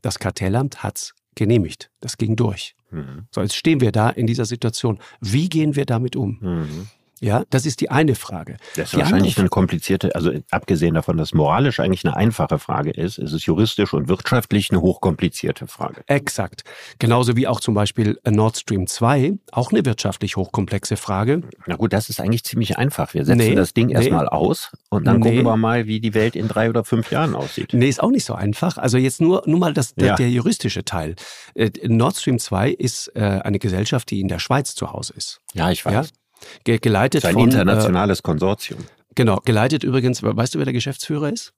[0.00, 1.90] Das Kartellamt hat's genehmigt.
[2.00, 2.74] Das ging durch.
[2.90, 3.26] Mhm.
[3.30, 4.98] So, jetzt stehen wir da in dieser Situation.
[5.20, 6.38] Wie gehen wir damit um?
[6.40, 6.88] Mhm.
[7.22, 8.56] Ja, das ist die eine Frage.
[8.76, 12.90] Das ist Die wahrscheinlich eine komplizierte, also abgesehen davon, dass moralisch eigentlich eine einfache Frage
[12.90, 16.02] ist, ist es juristisch und wirtschaftlich eine hochkomplizierte Frage.
[16.06, 16.64] Exakt.
[16.98, 21.42] Genauso wie auch zum Beispiel Nord Stream 2, auch eine wirtschaftlich hochkomplexe Frage.
[21.66, 23.12] Na gut, das ist eigentlich ziemlich einfach.
[23.12, 23.92] Wir setzen Nee, das Ding nee.
[23.94, 25.28] erstmal aus und dann Nee.
[25.30, 27.74] gucken wir mal, wie die Welt in drei oder fünf Jahren aussieht.
[27.74, 28.78] Nee, ist auch nicht so einfach.
[28.78, 30.14] Also jetzt nur, nur mal das, der, Ja.
[30.16, 31.16] der juristische Teil.
[31.54, 35.40] Äh, Nord Stream 2 ist äh, eine Gesellschaft, die in der Schweiz zu Hause ist.
[35.52, 35.92] Ja, ich weiß.
[35.92, 36.02] Ja?
[36.64, 38.80] Ge geleitet Das ist ein von, internationales Konsortium.
[38.80, 41.52] Äh, genau, geleitet übrigens, weißt du, wer der Geschäftsführer ist?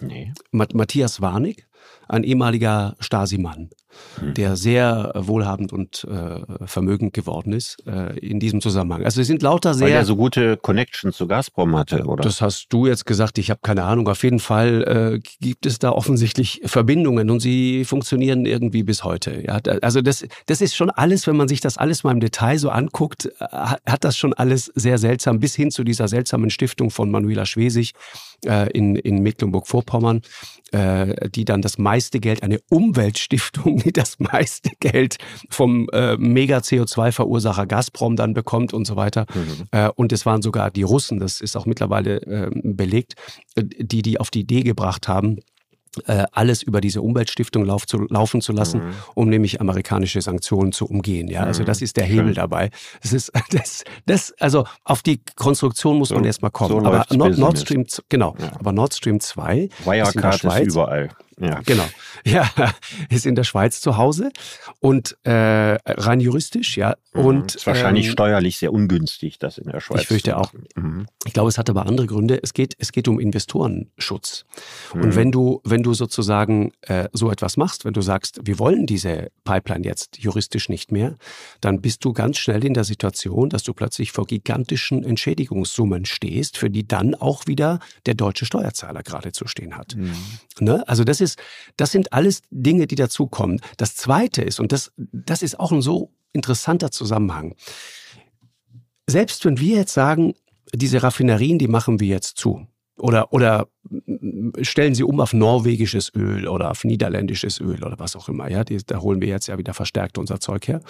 [0.00, 0.32] Nee.
[0.50, 1.66] Matthias Warnig,
[2.08, 3.70] ein ehemaliger Stasi-Mann,
[4.18, 4.34] hm.
[4.34, 9.04] der sehr wohlhabend und äh, vermögend geworden ist äh, in diesem Zusammenhang.
[9.04, 9.88] Also es sind lauter sehr...
[9.88, 12.22] Weil er so gute Connections zu Gazprom hatte, oder?
[12.22, 14.08] Das hast du jetzt gesagt, ich habe keine Ahnung.
[14.08, 19.42] Auf jeden Fall äh, gibt es da offensichtlich Verbindungen und sie funktionieren irgendwie bis heute.
[19.46, 22.58] Ja, also das, das ist schon alles, wenn man sich das alles mal im Detail
[22.58, 26.90] so anguckt, äh, hat das schon alles sehr seltsam, bis hin zu dieser seltsamen Stiftung
[26.90, 27.92] von Manuela Schwesig
[28.44, 30.22] äh, in, in Mecklenburg-Vorpommern,
[30.72, 35.18] äh, die dann das meiste Geld, eine Umweltstiftung, die das meiste Geld
[35.50, 39.26] vom äh, Mega-CO2-Verursacher Gazprom dann bekommt und so weiter.
[39.34, 39.66] Mhm.
[39.70, 43.14] Äh, und es waren sogar die Russen, das ist auch mittlerweile äh, belegt,
[43.56, 45.42] die die auf die Idee gebracht haben, äh,
[46.32, 48.94] alles über diese Umweltstiftung lauf zu, laufen zu lassen, mhm.
[49.14, 51.28] um nämlich amerikanische Sanktionen zu umgehen.
[51.28, 51.84] Ja, also das mhm.
[51.84, 52.34] ist der Hebel Schön.
[52.34, 52.70] dabei.
[53.02, 56.70] Das ist das, das, also auf die Konstruktion muss so, man erstmal kommen.
[56.70, 58.34] So aber Nord, Nord, Stream, genau.
[58.38, 58.52] Ja.
[58.58, 61.10] Aber Nord Stream 2 Wirecard ist, ist überall.
[61.40, 61.60] Ja.
[61.64, 61.88] Genau.
[62.24, 62.48] Ja,
[63.10, 64.30] ist in der Schweiz zu Hause
[64.78, 66.94] und äh, rein juristisch, ja.
[67.14, 67.24] Mhm.
[67.24, 70.02] Und ist wahrscheinlich ähm, steuerlich sehr ungünstig, das in der Schweiz.
[70.02, 70.52] Ich fürchte auch.
[70.76, 71.06] Mhm.
[71.26, 72.38] Ich glaube, es hat aber andere Gründe.
[72.40, 74.44] Es geht, es geht um Investorenschutz.
[74.94, 75.02] Mhm.
[75.02, 78.86] Und wenn du, wenn du sozusagen äh, so etwas machst, wenn du sagst, wir wollen
[78.86, 81.16] diese Pipeline jetzt juristisch nicht mehr,
[81.60, 86.56] dann bist du ganz schnell in der Situation, dass du plötzlich vor gigantischen Entschädigungssummen stehst,
[86.56, 89.96] für die dann auch wieder der deutsche Steuerzahler gerade zu stehen hat.
[89.96, 90.14] Mhm.
[90.60, 90.86] Ne?
[90.86, 91.38] Also das ist,
[91.76, 93.60] das sind alles Dinge, die dazukommen.
[93.76, 97.54] Das zweite ist, und das, das ist auch ein so interessanter Zusammenhang.
[99.06, 100.34] Selbst wenn wir jetzt sagen,
[100.74, 102.66] diese Raffinerien, die machen wir jetzt zu.
[102.96, 103.68] Oder, oder
[104.60, 108.50] stellen sie um auf norwegisches Öl oder auf niederländisches Öl oder was auch immer.
[108.50, 110.80] Ja, die, da holen wir jetzt ja wieder verstärkt unser Zeug her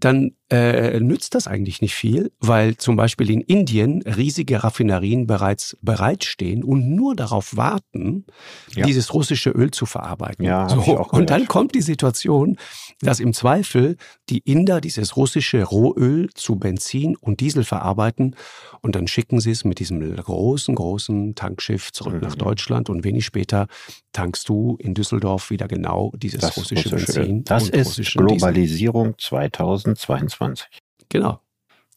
[0.00, 5.76] dann äh, nützt das eigentlich nicht viel, weil zum Beispiel in Indien riesige Raffinerien bereits
[5.80, 8.24] bereitstehen und nur darauf warten,
[8.74, 8.84] ja.
[8.84, 10.44] dieses russische Öl zu verarbeiten.
[10.44, 10.98] Ja, so.
[11.10, 12.56] Und dann kommt die Situation,
[13.00, 13.96] dass im Zweifel
[14.28, 18.34] die Inder dieses russische Rohöl zu Benzin und Diesel verarbeiten
[18.80, 22.20] und dann schicken sie es mit diesem großen, großen Tankschiff zurück mhm.
[22.20, 23.68] nach Deutschland und wenig später
[24.12, 27.44] tankst du in Düsseldorf wieder genau dieses russische, russische Benzin.
[27.44, 29.89] Das ist Globalisierung Diesel.
[29.96, 30.80] 2022.
[31.08, 31.40] Genau.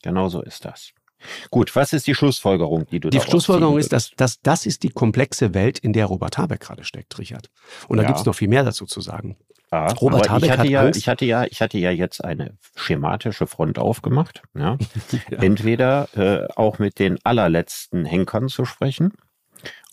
[0.01, 0.93] Genau so ist das.
[1.49, 4.89] Gut, was ist die Schlussfolgerung, die du Die Schlussfolgerung ist, dass, dass das ist die
[4.89, 7.49] komplexe Welt, in der Robert Habeck gerade steckt, Richard.
[7.87, 8.07] Und da ja.
[8.07, 9.37] gibt es noch viel mehr dazu zu sagen.
[9.71, 10.99] Ja, Robert Habeck ich hatte, ja, Angst.
[10.99, 14.43] ich hatte ja, ich hatte ja jetzt eine schematische Front aufgemacht.
[14.53, 14.77] Ja.
[15.31, 15.39] ja.
[15.39, 19.13] Entweder äh, auch mit den allerletzten Henkern zu sprechen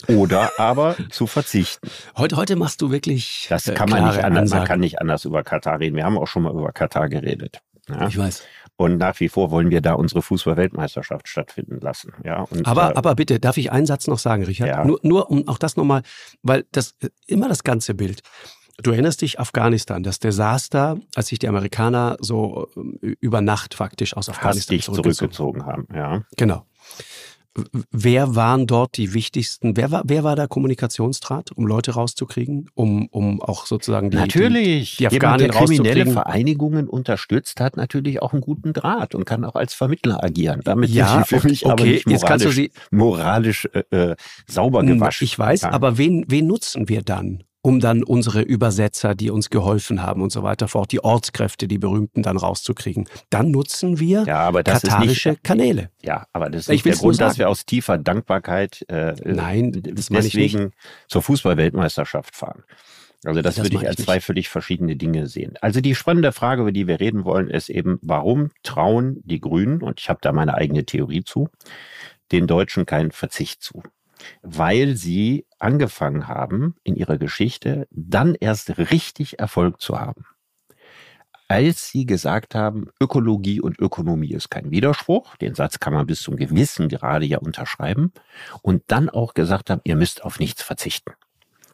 [0.06, 1.88] oder aber zu verzichten.
[2.16, 3.46] Heute, heute machst du wirklich.
[3.48, 4.50] Das äh, kann man nicht anders.
[4.50, 5.96] Man kann nicht anders über Katar reden.
[5.96, 7.62] Wir haben auch schon mal über Katar geredet.
[7.88, 8.06] Ja?
[8.08, 8.42] Ich weiß.
[8.76, 12.12] Und nach wie vor wollen wir da unsere Fußball-Weltmeisterschaft stattfinden lassen.
[12.24, 14.68] Ja, und, aber, äh, aber bitte, darf ich einen Satz noch sagen, Richard?
[14.68, 14.84] Ja.
[14.84, 16.02] Nur, nur um auch das nochmal,
[16.42, 16.94] weil das
[17.26, 18.22] immer das ganze Bild.
[18.82, 22.68] Du erinnerst dich Afghanistan, das Desaster, als sich die Amerikaner so
[23.02, 25.86] äh, über Nacht faktisch aus Afghanistan zurückgezogen, zurückgezogen haben.
[25.94, 26.22] Ja.
[26.36, 26.64] Genau.
[27.90, 29.76] Wer waren dort die wichtigsten?
[29.76, 34.96] Wer war, wer war der Kommunikationsdraht, um Leute rauszukriegen, um, um auch sozusagen die, natürlich.
[34.96, 39.24] die, die Afghanen Jemand, der kriminelle Vereinigungen unterstützt, hat natürlich auch einen guten Draht und
[39.24, 40.60] kann auch als Vermittler agieren.
[40.62, 44.16] Damit ja, für mich okay, aber nicht moralisch, jetzt kannst du sie, moralisch äh, äh
[44.46, 45.24] sauber gewaschen.
[45.24, 45.72] Ich weiß, ja.
[45.72, 47.42] aber wen, wen nutzen wir dann?
[47.62, 51.78] Um dann unsere Übersetzer, die uns geholfen haben und so weiter fort, die Ortskräfte, die
[51.78, 53.08] berühmten dann rauszukriegen.
[53.28, 55.90] Dann nutzen wir ja, aber das katarische nicht, Kanäle.
[56.02, 60.06] Ja, aber das ist nicht der Grund, dass wir aus tiefer Dankbarkeit äh, Nein, das
[60.06, 60.72] deswegen
[61.08, 62.64] zur Fußballweltmeisterschaft fahren.
[63.24, 65.54] Also das, das würde ich als zwei völlig verschiedene Dinge sehen.
[65.60, 69.82] Also die spannende Frage, über die wir reden wollen, ist eben, warum trauen die Grünen,
[69.82, 71.50] und ich habe da meine eigene Theorie zu,
[72.32, 73.82] den Deutschen keinen Verzicht zu?
[74.42, 80.24] Weil sie angefangen haben, in ihrer Geschichte dann erst richtig Erfolg zu haben.
[81.48, 86.22] Als sie gesagt haben, Ökologie und Ökonomie ist kein Widerspruch, den Satz kann man bis
[86.22, 88.12] zum gewissen Grade ja unterschreiben,
[88.62, 91.12] und dann auch gesagt haben, ihr müsst auf nichts verzichten.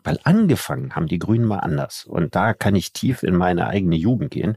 [0.02, 2.06] Weil angefangen haben die Grünen mal anders.
[2.06, 4.56] Und da kann ich tief in meine eigene Jugend gehen.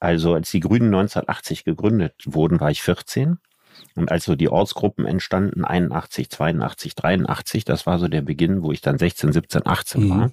[0.00, 3.38] Also als die Grünen 1980 gegründet wurden, war ich 14
[3.94, 8.72] und als so die Ortsgruppen entstanden, 81, 82, 83, das war so der Beginn, wo
[8.72, 10.10] ich dann 16, 17, 18 mhm.
[10.10, 10.30] war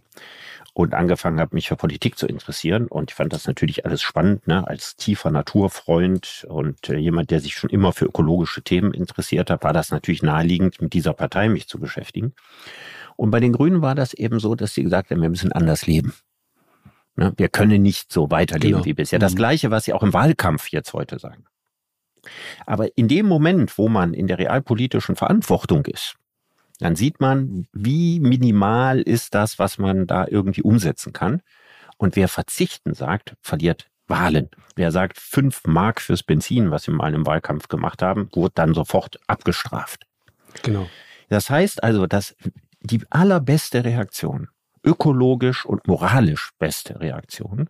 [0.73, 2.87] und angefangen habe, mich für Politik zu interessieren.
[2.87, 4.65] Und ich fand das natürlich alles spannend, ne?
[4.67, 9.63] als tiefer Naturfreund und äh, jemand, der sich schon immer für ökologische Themen interessiert hat,
[9.63, 12.33] war das natürlich naheliegend, mit dieser Partei mich zu beschäftigen.
[13.17, 15.87] Und bei den Grünen war das eben so, dass sie gesagt haben, wir müssen anders
[15.87, 16.13] leben.
[17.17, 17.33] Ne?
[17.35, 18.85] Wir können nicht so weiterleben genau.
[18.85, 19.19] wie bisher.
[19.19, 19.37] Das mhm.
[19.37, 21.43] Gleiche, was sie auch im Wahlkampf jetzt heute sagen.
[22.65, 26.15] Aber in dem Moment, wo man in der realpolitischen Verantwortung ist,
[26.79, 31.41] dann sieht man, wie minimal ist das, was man da irgendwie umsetzen kann.
[31.97, 34.49] Und wer verzichten sagt, verliert Wahlen.
[34.75, 38.73] Wer sagt fünf Mark fürs Benzin, was wir mal im Wahlkampf gemacht haben, wurde dann
[38.73, 40.05] sofort abgestraft.
[40.63, 40.89] Genau.
[41.29, 42.35] Das heißt also, dass
[42.81, 44.49] die allerbeste Reaktion,
[44.83, 47.69] ökologisch und moralisch beste Reaktion,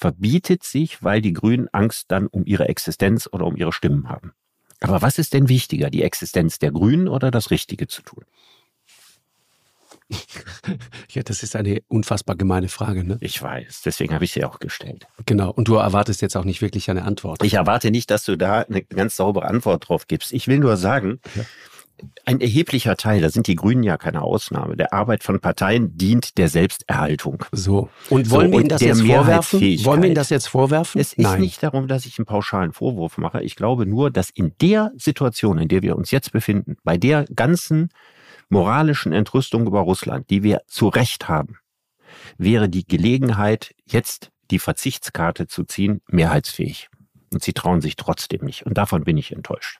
[0.00, 4.32] verbietet sich, weil die Grünen Angst dann um ihre Existenz oder um ihre Stimmen haben.
[4.80, 8.24] Aber was ist denn wichtiger, die Existenz der Grünen oder das Richtige zu tun?
[11.10, 13.18] Ja, das ist eine unfassbar gemeine Frage, ne?
[13.20, 15.06] Ich weiß, deswegen habe ich sie auch gestellt.
[15.26, 15.50] Genau.
[15.50, 17.42] Und du erwartest jetzt auch nicht wirklich eine Antwort.
[17.42, 20.32] Ich erwarte nicht, dass du da eine ganz saubere Antwort drauf gibst.
[20.32, 21.44] Ich will nur sagen, ja
[22.24, 26.38] ein erheblicher Teil, da sind die Grünen ja keine Ausnahme, der Arbeit von Parteien dient
[26.38, 27.44] der Selbsterhaltung.
[27.52, 27.88] So.
[28.08, 29.60] Und wollen so, wir Ihnen das jetzt vorwerfen?
[29.60, 31.00] Wollen wir Ihnen das jetzt vorwerfen?
[31.00, 31.40] Es ist Nein.
[31.40, 33.42] nicht darum, dass ich einen pauschalen Vorwurf mache.
[33.42, 37.24] Ich glaube nur, dass in der Situation, in der wir uns jetzt befinden, bei der
[37.34, 37.90] ganzen
[38.48, 41.58] moralischen Entrüstung über Russland, die wir zu Recht haben,
[42.36, 46.88] wäre die Gelegenheit, jetzt die Verzichtskarte zu ziehen, mehrheitsfähig.
[47.32, 48.66] Und sie trauen sich trotzdem nicht.
[48.66, 49.78] Und davon bin ich enttäuscht.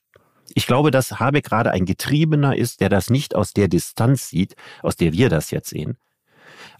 [0.54, 4.56] Ich glaube, dass Habeck gerade ein Getriebener ist, der das nicht aus der Distanz sieht,
[4.82, 5.96] aus der wir das jetzt sehen.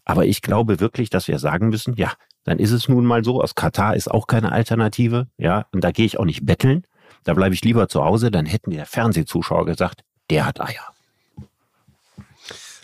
[0.05, 2.13] Aber ich glaube wirklich, dass wir sagen müssen, ja,
[2.45, 5.93] dann ist es nun mal so, aus Katar ist auch keine Alternative, ja, und da
[5.93, 6.85] gehe ich auch nicht betteln,
[7.25, 10.95] da bleibe ich lieber zu Hause, dann hätten der Fernsehzuschauer gesagt, der hat Eier.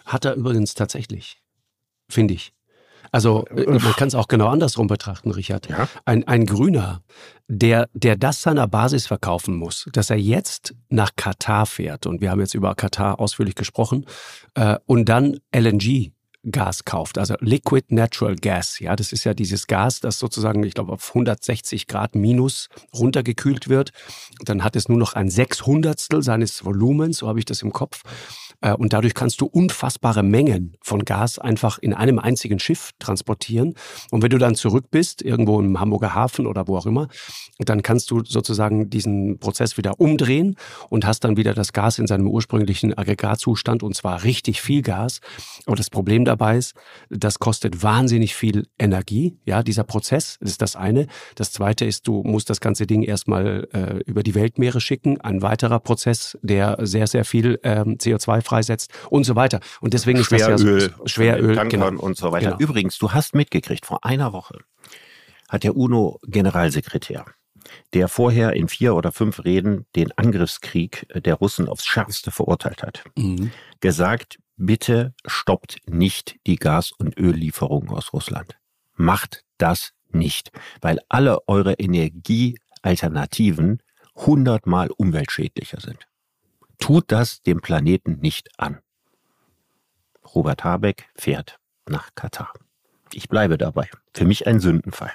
[0.04, 1.40] Hat er übrigens tatsächlich,
[2.08, 2.52] finde ich.
[3.12, 5.68] Also äh, man kann es auch genau andersrum betrachten, Richard.
[5.68, 5.88] Ja?
[6.04, 7.02] Ein, ein Grüner,
[7.48, 12.30] der, der das seiner Basis verkaufen muss, dass er jetzt nach Katar fährt, und wir
[12.30, 14.06] haben jetzt über Katar ausführlich gesprochen,
[14.54, 16.12] äh, und dann LNG
[16.50, 18.78] Gas kauft, also Liquid Natural Gas.
[18.80, 23.68] Ja, das ist ja dieses Gas, das sozusagen, ich glaube, auf 160 Grad minus runtergekühlt
[23.68, 23.92] wird.
[24.44, 28.02] Dann hat es nur noch ein Sechshundertstel seines Volumens, so habe ich das im Kopf.
[28.60, 33.74] Äh, und dadurch kannst du unfassbare Mengen von Gas einfach in einem einzigen Schiff transportieren.
[34.10, 37.08] Und wenn du dann zurück bist, irgendwo im Hamburger Hafen oder wo auch immer,
[37.58, 40.56] dann kannst du sozusagen diesen Prozess wieder umdrehen
[40.88, 45.20] und hast dann wieder das Gas in seinem ursprünglichen Aggregatzustand und zwar richtig viel Gas.
[45.66, 46.74] Aber das Problem dabei ist,
[47.08, 49.38] das kostet wahnsinnig viel Energie.
[49.44, 51.06] Ja, dieser Prozess das ist das eine.
[51.34, 55.20] Das zweite ist, du musst das ganze Ding erstmal äh, über die Weltmeere schicken.
[55.20, 59.60] Ein weiterer Prozess, der sehr, sehr viel ähm, CO2 freisetzt und so weiter.
[59.80, 61.88] Und deswegen ist das ja so, Schweröl genau.
[61.88, 62.50] und so weiter.
[62.50, 62.60] Genau.
[62.60, 64.58] Übrigens, du hast mitgekriegt, vor einer Woche
[65.48, 67.24] hat der UNO-Generalsekretär,
[67.94, 73.04] der vorher in vier oder fünf Reden den Angriffskrieg der Russen aufs Schärfste verurteilt hat,
[73.16, 73.52] mhm.
[73.80, 78.56] gesagt, bitte stoppt nicht die Gas- und Öllieferungen aus Russland.
[78.94, 83.82] Macht das nicht, weil alle eure Energiealternativen
[84.14, 86.06] hundertmal umweltschädlicher sind.
[86.78, 88.80] Tut das dem Planeten nicht an.
[90.34, 92.52] Robert Habeck fährt nach Katar.
[93.12, 93.88] Ich bleibe dabei.
[94.14, 95.12] Für mich ein Sündenfall.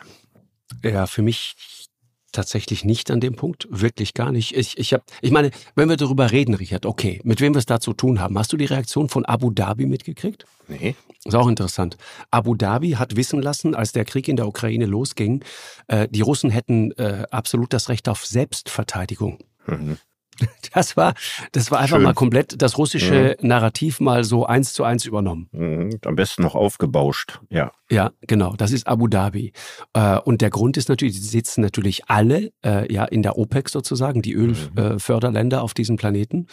[0.84, 1.89] Ja, für mich
[2.31, 4.55] tatsächlich nicht an dem Punkt, wirklich gar nicht.
[4.55, 7.65] Ich, ich, hab, ich meine, wenn wir darüber reden, Richard, okay, mit wem wir es
[7.65, 10.45] da zu tun haben, hast du die Reaktion von Abu Dhabi mitgekriegt?
[10.67, 10.95] Nee.
[11.23, 11.97] Ist auch interessant.
[12.31, 15.43] Abu Dhabi hat wissen lassen, als der Krieg in der Ukraine losging,
[15.87, 19.37] äh, die Russen hätten äh, absolut das Recht auf Selbstverteidigung.
[19.67, 19.97] Mhm.
[20.73, 21.15] Das war,
[21.51, 22.03] das war einfach Schön.
[22.03, 23.47] mal komplett das russische mhm.
[23.47, 25.49] Narrativ mal so eins zu eins übernommen.
[25.51, 25.99] Mhm.
[26.05, 27.73] Am besten noch aufgebauscht, ja.
[27.89, 28.55] Ja, genau.
[28.55, 29.51] Das ist Abu Dhabi.
[29.93, 33.67] Äh, und der Grund ist natürlich, sie sitzen natürlich alle äh, ja in der OPEC
[33.67, 34.69] sozusagen, die mhm.
[34.77, 36.47] Ölförderländer auf diesem Planeten.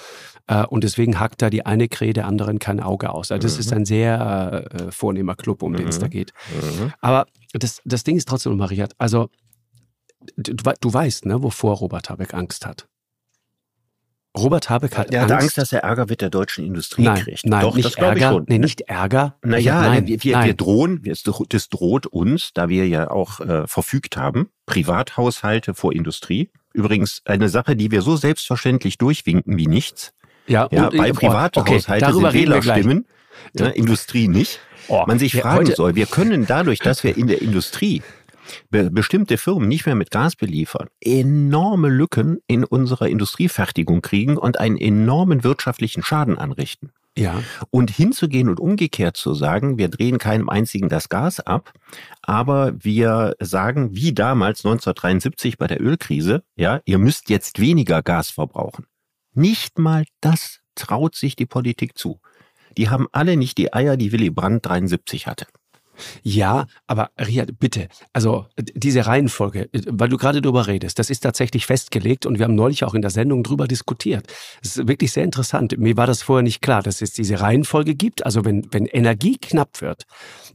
[0.49, 3.31] Äh, und deswegen hackt da die eine Krähe der anderen kein Auge aus.
[3.31, 3.61] Also das mhm.
[3.61, 6.11] ist ein sehr vornehmer Club, um den es da mhm.
[6.11, 6.33] geht.
[6.61, 6.93] Mhm.
[7.01, 9.29] Aber das, das Ding ist trotzdem, Mariat, also
[10.37, 12.89] du, du weißt, ne, wovor Robert Habeck Angst hat.
[14.37, 17.23] Robert Habeck hat er hat Angst, Angst, dass er Ärger mit der deutschen Industrie nein,
[17.23, 17.47] kriegt.
[17.47, 18.43] Nein, Doch, nicht Ärger.
[18.47, 19.37] Nee, nicht Ärger.
[19.43, 21.03] Naja, nein, wir, wir, wir drohen,
[21.49, 26.51] das droht uns, da wir ja auch äh, verfügt haben, Privathaushalte vor Industrie.
[26.73, 30.13] Übrigens eine Sache, die wir so selbstverständlich durchwinken wie nichts.
[30.47, 33.07] Ja, ja und, bei Privathaushalten okay, sind Wählerstimmen,
[33.55, 34.61] ne, Industrie nicht.
[34.89, 38.03] Oh, Man sich fragen soll, wir können dadurch, dass wir in der Industrie
[38.71, 44.59] be bestimmte Firmen nicht mehr mit Gas beliefern, enorme Lücken in unserer Industriefertigung kriegen und
[44.59, 46.93] einen enormen wirtschaftlichen Schaden anrichten.
[47.17, 47.43] Ja.
[47.71, 51.73] Und hinzugehen und umgekehrt zu sagen, wir drehen keinem einzigen das Gas ab,
[52.23, 58.31] aber wir sagen, wie damals 1973 bei der Ölkrise, ja, ihr müsst jetzt weniger Gas
[58.31, 58.87] verbrauchen.
[59.35, 62.21] Nicht mal das traut sich die Politik zu.
[62.77, 65.47] Die haben alle nicht die Eier, die Willy Brandt 73 hatte.
[66.23, 71.67] Ja, aber Riyad, bitte, also diese Reihenfolge, weil du gerade drüber redest, das ist tatsächlich
[71.67, 74.27] festgelegt und wir haben neulich auch in der Sendung drüber diskutiert.
[74.63, 75.79] Es ist wirklich sehr interessant.
[75.79, 78.25] Mir war das vorher nicht klar, dass es diese Reihenfolge gibt.
[78.25, 80.05] Also wenn, wenn Energie knapp wird,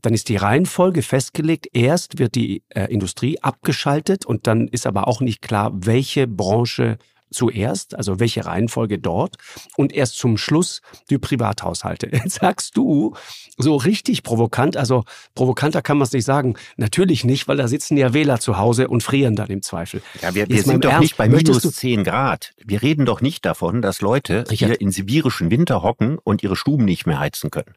[0.01, 1.67] dann ist die Reihenfolge festgelegt.
[1.73, 6.97] Erst wird die äh, Industrie abgeschaltet und dann ist aber auch nicht klar, welche Branche
[7.33, 9.37] zuerst, also welche Reihenfolge dort
[9.75, 12.09] und erst zum Schluss die Privathaushalte.
[12.11, 13.15] Jetzt sagst du
[13.57, 15.03] so richtig provokant, also
[15.35, 18.87] provokanter kann man es nicht sagen, natürlich nicht, weil da sitzen ja Wähler zu Hause
[18.87, 20.01] und frieren dann im Zweifel.
[20.21, 22.53] Ja, wir, wir sind doch Ernst, nicht bei minus 10 Grad.
[22.63, 26.55] Wir reden doch nicht davon, dass Leute Richard, hier in sibirischen Winter hocken und ihre
[26.55, 27.73] Stuben nicht mehr heizen können.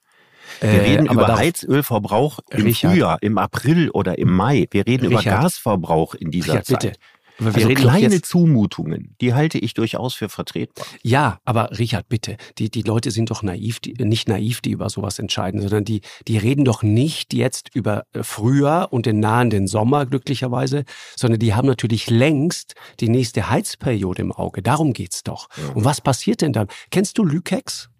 [0.60, 4.66] Wir äh, reden über Heizölverbrauch im Richard, Frühjahr, im April oder im Mai.
[4.70, 6.80] Wir reden Richard, über Gasverbrauch in dieser Richard, Zeit.
[6.80, 6.98] Bitte.
[7.38, 10.86] Wir also reden kleine Zumutungen, die halte ich durchaus für vertretbar.
[11.02, 14.88] Ja, aber Richard, bitte, die, die Leute sind doch naiv, die, nicht naiv, die über
[14.88, 19.66] sowas entscheiden, sondern die, die reden doch nicht jetzt über äh, Frühjahr und den nahenden
[19.66, 20.84] Sommer glücklicherweise,
[21.16, 24.62] sondern die haben natürlich längst die nächste Heizperiode im Auge.
[24.62, 25.48] Darum geht's doch.
[25.56, 25.74] Ja.
[25.74, 26.68] Und was passiert denn dann?
[26.90, 27.90] Kennst du Lükex?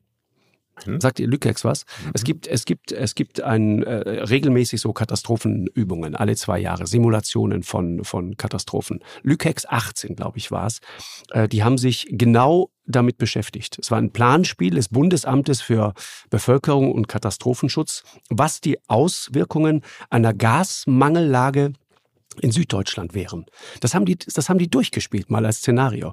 [0.85, 1.01] Hm?
[1.01, 1.85] Sagt ihr Lükex was?
[2.05, 2.11] Mhm.
[2.15, 7.63] Es gibt, es gibt, es gibt ein, äh, regelmäßig so Katastrophenübungen, alle zwei Jahre, Simulationen
[7.63, 9.03] von, von Katastrophen.
[9.23, 10.81] Lükex 18, glaube ich, war es.
[11.31, 13.79] Äh, die haben sich genau damit beschäftigt.
[13.81, 15.95] Es war ein Planspiel des Bundesamtes für
[16.31, 21.73] Bevölkerung und Katastrophenschutz, was die Auswirkungen einer Gasmangellage
[22.41, 23.47] in Süddeutschland wären.
[23.81, 26.13] Das haben die, das haben die durchgespielt, mal als Szenario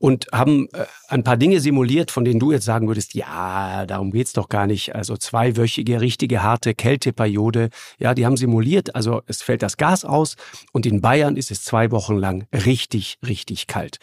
[0.00, 4.10] und haben äh, ein paar Dinge simuliert, von denen du jetzt sagen würdest, ja, darum
[4.10, 4.94] geht's doch gar nicht.
[4.94, 10.36] Also zweiwöchige, richtige, harte Kälteperiode, ja, die haben simuliert, also es fällt das Gas aus
[10.72, 13.98] und in Bayern ist es zwei Wochen lang richtig, richtig kalt.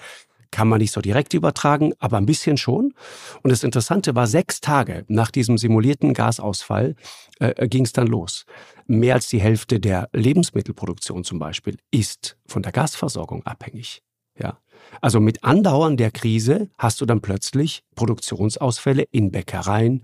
[0.52, 2.94] Kann man nicht so direkt übertragen, aber ein bisschen schon.
[3.42, 6.96] Und das Interessante war, sechs Tage nach diesem simulierten Gasausfall
[7.40, 8.46] äh, äh ging es dann los.
[8.86, 14.04] Mehr als die Hälfte der Lebensmittelproduktion zum Beispiel ist von der Gasversorgung abhängig.
[14.40, 14.60] Ja.
[15.02, 20.04] Also mit Andauern der Krise hast du dann plötzlich Produktionsausfälle in Bäckereien,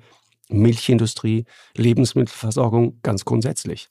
[0.49, 3.89] Milchindustrie, Lebensmittelversorgung ganz grundsätzlich.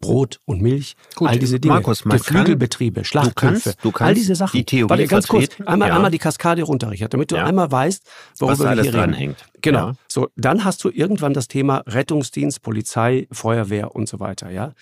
[0.00, 4.56] Brot und Milch, Gut, all diese Dinge, Markus, Geflügelbetriebe, Schlachthöfe, du kannst, all diese Sachen.
[4.56, 5.96] Die Theorie Warte, ganz kurz, einmal, ja.
[5.96, 7.44] einmal die Kaskade runter, Richard, damit du ja.
[7.44, 8.04] einmal weißt,
[8.38, 9.12] worüber alles wir hier reden.
[9.12, 9.44] hängt.
[9.62, 9.88] Genau.
[9.88, 9.94] Ja.
[10.08, 14.50] So, dann hast du irgendwann das Thema Rettungsdienst, Polizei, Feuerwehr und so weiter.
[14.50, 14.72] Ja,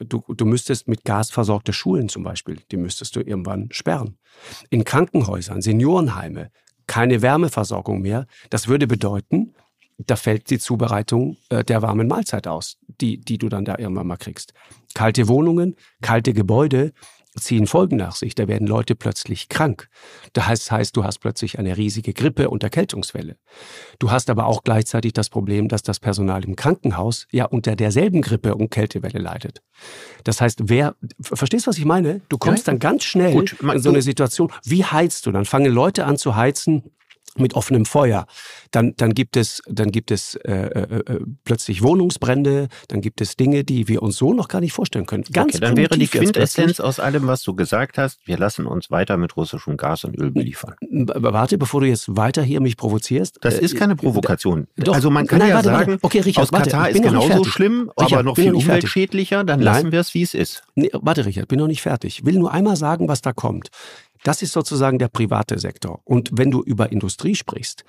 [0.00, 4.16] du, du müsstest mit Gas versorgte Schulen zum Beispiel, die müsstest du irgendwann sperren.
[4.70, 6.50] In Krankenhäusern, Seniorenheime,
[6.86, 8.26] keine Wärmeversorgung mehr.
[8.50, 9.54] Das würde bedeuten,
[9.98, 14.06] da fällt die Zubereitung äh, der warmen Mahlzeit aus, die, die du dann da irgendwann
[14.06, 14.52] mal kriegst.
[14.94, 16.92] Kalte Wohnungen, kalte Gebäude,
[17.40, 18.34] ziehen Folgen nach sich.
[18.34, 19.88] Da werden Leute plötzlich krank.
[20.32, 23.36] Das heißt, du hast plötzlich eine riesige Grippe- und Erkältungswelle.
[23.98, 28.22] Du hast aber auch gleichzeitig das Problem, dass das Personal im Krankenhaus ja unter derselben
[28.22, 29.62] Grippe- und Kältewelle leidet.
[30.22, 32.20] Das heißt, wer, verstehst du, was ich meine?
[32.28, 34.52] Du kommst ja, dann ganz schnell gut, in so eine Situation.
[34.64, 35.32] Wie heizt du?
[35.32, 36.92] Dann fangen Leute an zu heizen,
[37.38, 38.26] mit offenem Feuer.
[38.70, 43.36] Dann, dann gibt es, dann gibt es äh, äh, äh, plötzlich Wohnungsbrände, dann gibt es
[43.36, 45.24] Dinge, die wir uns so noch gar nicht vorstellen können.
[45.32, 48.90] Ganz okay, dann wäre die Quintessenz aus allem, was du gesagt hast, wir lassen uns
[48.90, 50.74] weiter mit russischem Gas und Öl beliefern.
[50.90, 53.38] Warte, bevor du jetzt weiter hier mich provozierst.
[53.42, 54.66] Das ist keine äh, Provokation.
[54.76, 56.04] Doch, also man kann nein, ja warte, sagen, warte.
[56.04, 59.92] Okay, Richard, aus Katar warte, ist genauso schlimm, Richard, aber noch viel umweltschädlicher, dann lassen
[59.92, 60.62] wir es, wie es ist.
[60.74, 62.24] Nee, warte, Richard, bin noch nicht fertig.
[62.24, 63.70] Will nur einmal sagen, was da kommt.
[64.24, 66.00] Das ist sozusagen der private Sektor.
[66.02, 67.84] Und wenn du über Industrie sprichst,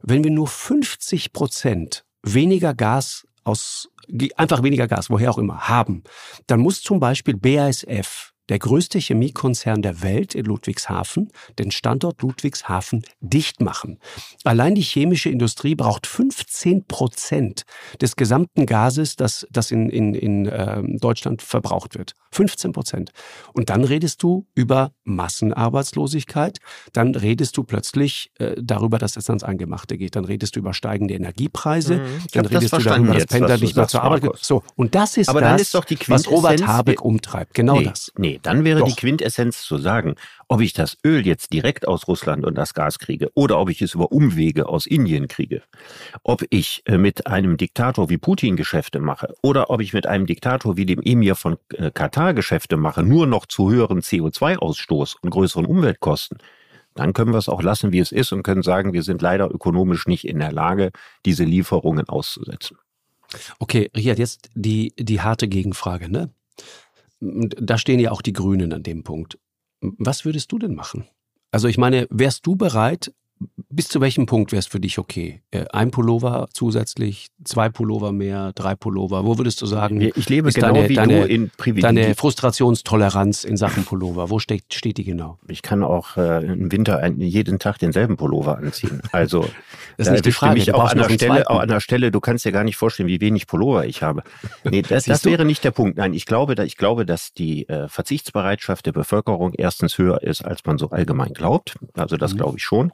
[0.00, 3.90] wenn wir nur 50 Prozent weniger Gas aus,
[4.36, 6.04] einfach weniger Gas, woher auch immer, haben,
[6.46, 13.04] dann muss zum Beispiel BASF der größte Chemiekonzern der Welt in Ludwigshafen, den Standort Ludwigshafen
[13.20, 13.98] dicht machen.
[14.44, 17.62] Allein die chemische Industrie braucht 15 Prozent
[18.00, 22.14] des gesamten Gases, das, das in, in, in äh, Deutschland verbraucht wird.
[22.32, 23.12] 15 Prozent.
[23.52, 26.58] Und dann redest du über Massenarbeitslosigkeit,
[26.92, 30.74] dann redest du plötzlich äh, darüber, dass es ans Eingemachte geht, dann redest du über
[30.74, 32.24] steigende Energiepreise, mhm.
[32.32, 34.32] dann redest du darüber, dass Pendler nicht mehr zur Arbeit gehen.
[34.40, 37.54] So, und das ist Aber das, ist was Robert Habeck umtreibt.
[37.54, 38.12] Genau nee, das.
[38.16, 38.88] Nee, dann wäre Doch.
[38.88, 40.14] die Quintessenz zu sagen,
[40.48, 43.82] ob ich das Öl jetzt direkt aus Russland und das Gas kriege oder ob ich
[43.82, 45.62] es über Umwege aus Indien kriege,
[46.22, 50.26] ob ich äh, mit einem Diktator wie Putin Geschäfte mache oder ob ich mit einem
[50.26, 55.30] Diktator wie dem Emir von äh, Katar Geschäfte mache, nur noch zu höheren CO2-Ausstoß und
[55.30, 56.38] größeren Umweltkosten,
[56.94, 59.50] dann können wir es auch lassen, wie es ist und können sagen, wir sind leider
[59.50, 60.90] ökonomisch nicht in der Lage,
[61.24, 62.78] diese Lieferungen auszusetzen.
[63.58, 66.10] Okay, Richard, jetzt die, die harte Gegenfrage.
[66.10, 66.30] Ne?
[67.20, 69.38] Da stehen ja auch die Grünen an dem Punkt.
[69.80, 71.06] Was würdest du denn machen?
[71.50, 73.12] Also ich meine, wärst du bereit,
[73.70, 75.42] bis zu welchem Punkt wäre es für dich okay?
[75.50, 79.24] Äh, ein Pullover zusätzlich, zwei Pullover mehr, drei Pullover?
[79.24, 83.56] Wo würdest du sagen, ich lebe genau deine, wie deine, du in deine Frustrationstoleranz in
[83.56, 84.28] Sachen Pullover?
[84.28, 85.38] Wo steht, steht die genau?
[85.48, 89.00] Ich kann auch äh, im Winter ein, jeden Tag denselben Pullover anziehen.
[89.12, 89.42] Also
[89.96, 90.58] das ist nicht die Frage.
[90.58, 93.08] Ich auch an, der Stelle, auch an der Stelle, du kannst dir gar nicht vorstellen,
[93.08, 94.22] wie wenig Pullover ich habe.
[94.64, 95.96] Nee, das, das wäre nicht der Punkt.
[95.96, 100.64] Nein, ich glaube, ich glaube, dass die äh, Verzichtsbereitschaft der Bevölkerung erstens höher ist, als
[100.64, 101.78] man so allgemein glaubt.
[101.94, 102.38] Also das mhm.
[102.38, 102.92] glaube ich schon.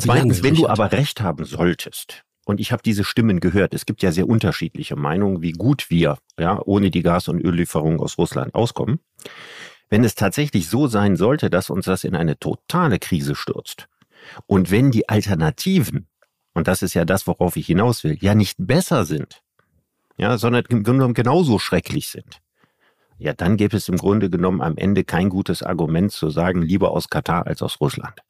[0.00, 3.74] Zweitens, wenn du aber recht haben solltest, und ich habe diese Stimmen gehört.
[3.74, 8.00] Es gibt ja sehr unterschiedliche Meinungen, wie gut wir ja, ohne die Gas- und Öllieferungen
[8.00, 9.00] aus Russland auskommen.
[9.88, 13.88] Wenn es tatsächlich so sein sollte, dass uns das in eine totale Krise stürzt
[14.46, 16.06] und wenn die Alternativen,
[16.54, 19.42] und das ist ja das, worauf ich hinaus will, ja nicht besser sind,
[20.16, 22.40] ja, sondern im Grunde genommen genauso schrecklich sind,
[23.18, 26.90] ja, dann gäbe es im Grunde genommen am Ende kein gutes Argument zu sagen, lieber
[26.92, 28.20] aus Katar als aus Russland.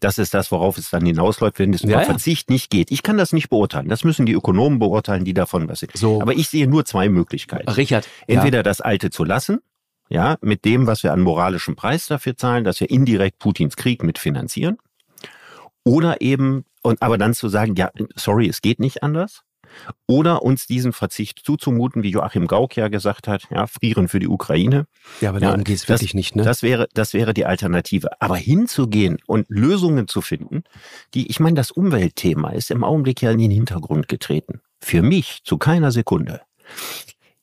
[0.00, 2.90] Das ist das, worauf es dann hinausläuft, wenn es über ja, Verzicht nicht geht.
[2.90, 3.88] Ich kann das nicht beurteilen.
[3.88, 5.96] Das müssen die Ökonomen beurteilen, die davon was sind.
[5.96, 6.20] So.
[6.22, 7.68] Aber ich sehe nur zwei Möglichkeiten.
[7.68, 8.08] Richard.
[8.26, 8.62] Entweder ja.
[8.62, 9.60] das Alte zu lassen,
[10.08, 14.02] ja, mit dem, was wir an moralischem Preis dafür zahlen, dass wir indirekt Putins Krieg
[14.02, 14.78] mitfinanzieren.
[15.84, 19.42] Oder eben, und aber dann zu sagen, ja, sorry, es geht nicht anders.
[20.06, 24.28] Oder uns diesen Verzicht zuzumuten, wie Joachim Gauck ja gesagt hat, ja, frieren für die
[24.28, 24.86] Ukraine.
[25.20, 26.42] Ja, aber darum ja, geht es wirklich nicht, ne?
[26.42, 28.20] Das wäre, das wäre die Alternative.
[28.20, 30.64] Aber hinzugehen und Lösungen zu finden,
[31.14, 34.60] die, ich meine, das Umweltthema ist im Augenblick ja in den Hintergrund getreten.
[34.80, 36.40] Für mich zu keiner Sekunde.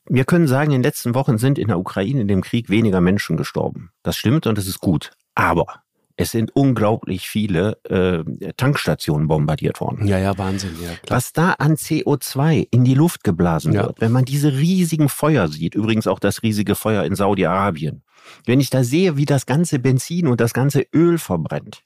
[0.10, 3.02] Wir können sagen, in den letzten Wochen sind in der Ukraine in dem Krieg weniger
[3.02, 3.92] Menschen gestorben.
[4.04, 5.12] Das stimmt und das ist gut.
[5.36, 5.82] Aber
[6.18, 10.08] es sind unglaublich viele äh, Tankstationen bombardiert worden.
[10.08, 10.72] Ja, ja, Wahnsinn.
[10.82, 11.18] Ja, klar.
[11.18, 13.84] Was da an CO2 in die Luft geblasen ja.
[13.84, 18.02] wird, wenn man diese riesigen Feuer sieht, übrigens auch das riesige Feuer in Saudi-Arabien,
[18.46, 21.84] wenn ich da sehe, wie das ganze Benzin und das ganze Öl verbrennt,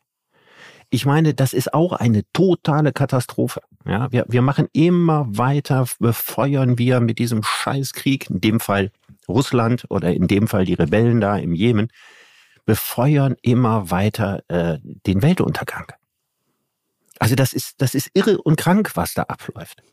[0.94, 3.62] ich meine, das ist auch eine totale Katastrophe.
[3.86, 8.92] Ja, wir, wir machen immer weiter, befeuern wir mit diesem Scheißkrieg, in dem Fall
[9.28, 11.90] Russland oder in dem Fall die Rebellen da im Jemen,
[12.66, 15.92] befeuern immer weiter äh, den Weltuntergang.
[17.20, 19.84] Also das ist, das ist irre und krank, was da abläuft.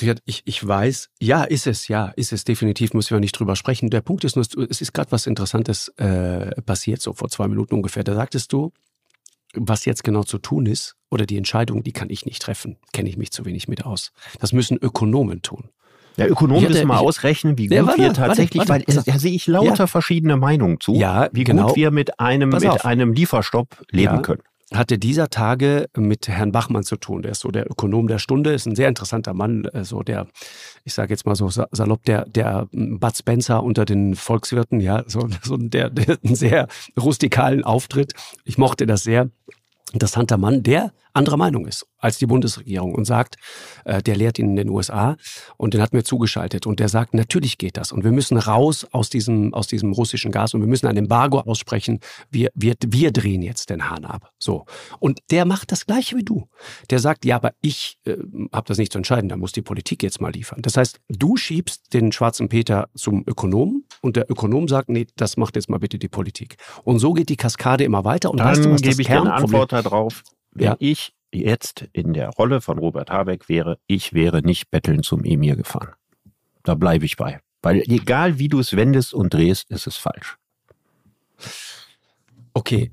[0.00, 3.56] Richard, ich, ich weiß, ja, ist es, ja, ist es definitiv, müssen wir nicht drüber
[3.56, 3.90] sprechen.
[3.90, 7.74] Der Punkt ist nur, es ist gerade was Interessantes äh, passiert, so vor zwei Minuten
[7.74, 8.04] ungefähr.
[8.04, 8.72] Da sagtest du,
[9.54, 13.08] was jetzt genau zu tun ist oder die Entscheidung, die kann ich nicht treffen, kenne
[13.08, 14.12] ich mich zu wenig mit aus.
[14.38, 15.70] Das müssen Ökonomen tun.
[16.20, 19.18] Ja, Ökonomen müssen mal ausrechnen, wie gut ja, warte, wir tatsächlich, warte, warte, weil da
[19.18, 19.86] sehe ich lauter ja.
[19.86, 21.68] verschiedene Meinungen zu, ja, wie genau.
[21.68, 24.22] gut wir mit einem, mit einem Lieferstopp leben ja.
[24.22, 24.42] können
[24.72, 27.22] hatte dieser Tage mit Herrn Bachmann zu tun.
[27.22, 30.26] Der ist so der Ökonom der Stunde, ist ein sehr interessanter Mann, äh, so der,
[30.84, 35.28] ich sage jetzt mal so salopp, der, der Bud Spencer unter den Volkswirten, ja, so,
[35.42, 36.68] so der, der einen sehr
[36.98, 38.14] rustikalen Auftritt.
[38.44, 39.28] Ich mochte das sehr.
[39.92, 43.36] Interessanter Mann, der anderer Meinung ist als die Bundesregierung und sagt,
[43.84, 45.16] äh, der lehrt ihn in den USA
[45.56, 48.86] und den hat mir zugeschaltet und der sagt, natürlich geht das und wir müssen raus
[48.90, 52.00] aus diesem, aus diesem russischen Gas und wir müssen ein Embargo aussprechen.
[52.30, 54.30] Wir, wir, wir drehen jetzt den Hahn ab.
[54.38, 54.64] So.
[54.98, 56.48] Und der macht das Gleiche wie du.
[56.90, 58.16] Der sagt, ja, aber ich äh,
[58.52, 60.62] habe das nicht zu entscheiden, da muss die Politik jetzt mal liefern.
[60.62, 65.36] Das heißt, du schiebst den schwarzen Peter zum Ökonomen und der Ökonom sagt, nee, das
[65.36, 66.56] macht jetzt mal bitte die Politik.
[66.84, 68.30] Und so geht die Kaskade immer weiter.
[68.30, 70.22] Und Dann weißt du, was gebe das ich dir eine Antwort darauf.
[70.52, 70.76] Wenn ja.
[70.78, 75.56] ich jetzt in der Rolle von Robert Habeck wäre, ich wäre nicht betteln zum Emir
[75.56, 75.92] gefahren.
[76.62, 77.40] Da bleibe ich bei.
[77.62, 80.36] Weil egal wie du es wendest und drehst, ist es falsch.
[82.52, 82.90] Okay,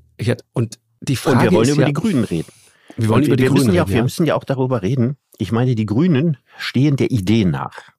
[0.52, 2.52] und die Frage Und wir wollen ist über ja, die Grünen reden.
[2.96, 3.94] Wir wollen und über die wir Grünen müssen ja, reden.
[3.94, 5.16] Wir müssen ja auch darüber reden.
[5.38, 7.90] Ich meine, die Grünen stehen der Idee nach,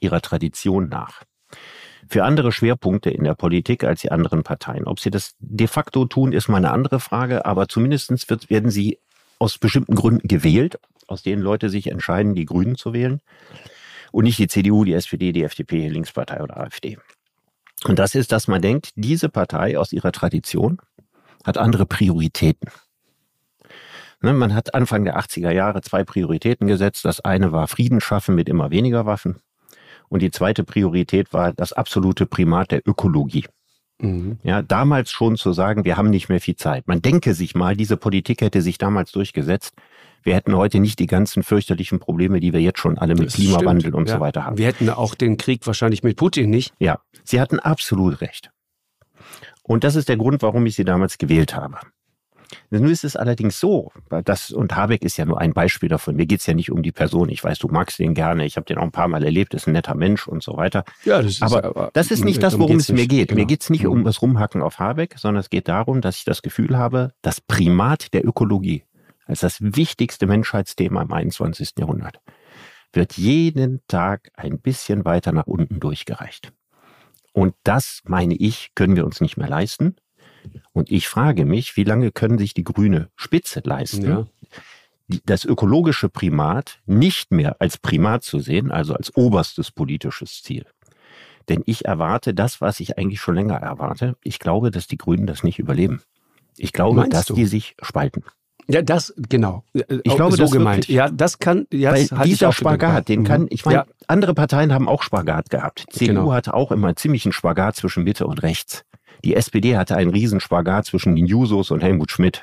[0.00, 1.22] ihrer Tradition nach.
[2.08, 4.84] Für andere Schwerpunkte in der Politik als die anderen Parteien.
[4.86, 8.10] Ob sie das de facto tun, ist mal eine andere Frage, aber zumindest
[8.48, 8.98] werden sie
[9.38, 13.20] aus bestimmten Gründen gewählt, aus denen Leute sich entscheiden, die Grünen zu wählen
[14.12, 16.98] und nicht die CDU, die SPD, die FDP, die Linkspartei oder AfD.
[17.84, 20.78] Und das ist, dass man denkt, diese Partei aus ihrer Tradition
[21.44, 22.70] hat andere Prioritäten.
[24.22, 27.04] Ne, man hat Anfang der 80er Jahre zwei Prioritäten gesetzt.
[27.04, 29.40] Das eine war Frieden schaffen mit immer weniger Waffen.
[30.08, 33.44] Und die zweite Priorität war das absolute Primat der Ökologie.
[34.00, 34.38] Mhm.
[34.42, 36.86] Ja, damals schon zu sagen, wir haben nicht mehr viel Zeit.
[36.86, 39.74] Man denke sich mal, diese Politik hätte sich damals durchgesetzt.
[40.22, 43.34] Wir hätten heute nicht die ganzen fürchterlichen Probleme, die wir jetzt schon alle mit das
[43.34, 43.94] Klimawandel stimmt.
[43.94, 44.16] und ja.
[44.16, 44.58] so weiter haben.
[44.58, 46.74] Wir hätten auch den Krieg wahrscheinlich mit Putin nicht.
[46.78, 48.50] Ja, Sie hatten absolut recht.
[49.62, 51.78] Und das ist der Grund, warum ich Sie damals gewählt habe.
[52.70, 53.92] Nun ist es allerdings so,
[54.24, 56.16] das, und Habeck ist ja nur ein Beispiel davon.
[56.16, 57.28] Mir geht es ja nicht um die Person.
[57.28, 58.44] Ich weiß, du magst den gerne.
[58.46, 60.84] Ich habe den auch ein paar Mal erlebt, ist ein netter Mensch und so weiter.
[61.04, 63.28] Ja, das ist aber, aber das ist nicht das, worum es mir geht.
[63.28, 63.40] Genau.
[63.40, 66.24] Mir geht es nicht um das Rumhacken auf Habeck, sondern es geht darum, dass ich
[66.24, 68.84] das Gefühl habe, das Primat der Ökologie
[69.26, 71.72] als das wichtigste Menschheitsthema im 21.
[71.78, 72.20] Jahrhundert,
[72.92, 76.52] wird jeden Tag ein bisschen weiter nach unten durchgereicht.
[77.32, 79.96] Und das, meine ich, können wir uns nicht mehr leisten.
[80.72, 84.26] Und ich frage mich, wie lange können sich die grüne Spitze leisten, ja.
[85.24, 90.66] das ökologische Primat nicht mehr als Primat zu sehen, also als oberstes politisches Ziel.
[91.48, 94.16] Denn ich erwarte das, was ich eigentlich schon länger erwarte.
[94.22, 96.02] Ich glaube, dass die Grünen das nicht überleben.
[96.56, 97.34] Ich glaube, Meinst dass du?
[97.34, 98.24] die sich spalten.
[98.68, 99.62] Ja, das, genau.
[99.72, 100.78] Ich glaube, so das gemeint.
[100.78, 100.96] Wirklich.
[100.96, 103.48] Ja, das kann, ja, Weil das dieser Spagat, den kann, mhm.
[103.50, 103.86] ich meine, ja.
[104.08, 105.86] andere Parteien haben auch Spagat gehabt.
[105.92, 106.32] Die CDU genau.
[106.32, 108.84] hatte auch immer ziemlich einen Spagat zwischen Mitte und rechts.
[109.24, 112.42] Die SPD hatte einen riesen Spagat zwischen den Jusos und Helmut Schmidt.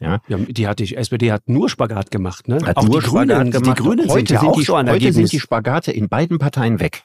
[0.00, 0.20] Ja.
[0.26, 2.58] ja, die hat die SPD hat nur Spagat gemacht, ne?
[2.64, 3.66] Hat auch nur die Grünen, gemacht.
[3.66, 6.08] Die Grünen heute sind ja sind auch die, so ein Heute sind die Spagate in
[6.08, 7.04] beiden Parteien weg.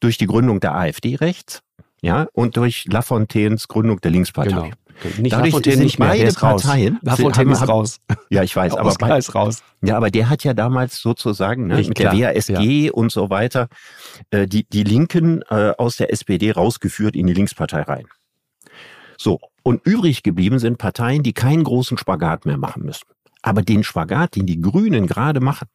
[0.00, 1.62] Durch die Gründung der AfD rechts,
[2.00, 4.50] ja, und durch Lafontaines Gründung der Linkspartei.
[4.50, 4.70] Genau.
[5.18, 6.98] Nicht Dadurch Lafontaine nicht mehr, beide Parteien.
[7.02, 8.00] Lafontaine ist raus.
[8.30, 8.74] Ja, ich weiß.
[8.76, 9.62] aber Oskar ist raus.
[9.82, 12.92] Ja, aber der hat ja damals sozusagen ne, mit klar, der WASG ja.
[12.92, 13.68] und so weiter
[14.30, 18.06] äh, die, die Linken äh, aus der SPD rausgeführt in die Linkspartei rein.
[19.22, 23.06] So, und übrig geblieben sind Parteien, die keinen großen Spagat mehr machen müssen.
[23.40, 25.68] Aber den Spagat, den die Grünen gerade machen,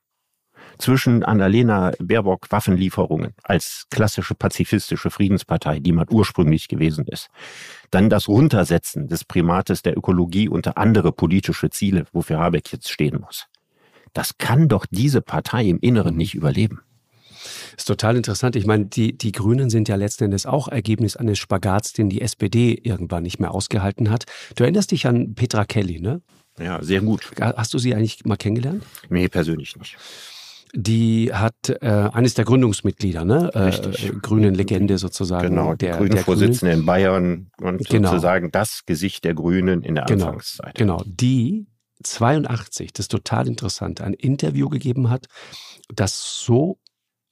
[0.79, 7.29] zwischen Annalena Baerbock Waffenlieferungen als klassische pazifistische Friedenspartei, die man ursprünglich gewesen ist.
[7.89, 13.21] Dann das Runtersetzen des Primates der Ökologie unter andere politische Ziele, wofür Habeck jetzt stehen
[13.21, 13.45] muss.
[14.11, 16.81] Das kann doch diese Partei im Inneren nicht überleben.
[17.71, 18.55] Das ist total interessant.
[18.55, 22.21] Ich meine, die, die Grünen sind ja letzten Endes auch Ergebnis eines Spagats, den die
[22.21, 24.25] SPD irgendwann nicht mehr ausgehalten hat.
[24.55, 26.21] Du erinnerst dich an Petra Kelly, ne?
[26.59, 27.31] Ja, sehr gut.
[27.39, 28.83] Hast du sie eigentlich mal kennengelernt?
[29.09, 29.97] Nee, persönlich nicht.
[30.73, 33.51] Die hat äh, eines der Gründungsmitglieder, ne?
[33.53, 34.21] Äh, Richtig.
[34.21, 35.49] Grünen Legende sozusagen.
[35.49, 36.79] Genau, der, Grünen Vorsitzende Grünen.
[36.79, 38.09] in Bayern und genau.
[38.09, 40.25] sozusagen das Gesicht der Grünen in der genau.
[40.25, 40.75] Anfangszeit.
[40.75, 41.67] Genau, die
[42.03, 45.27] 82, das ist total interessant, ein Interview gegeben hat,
[45.93, 46.79] das so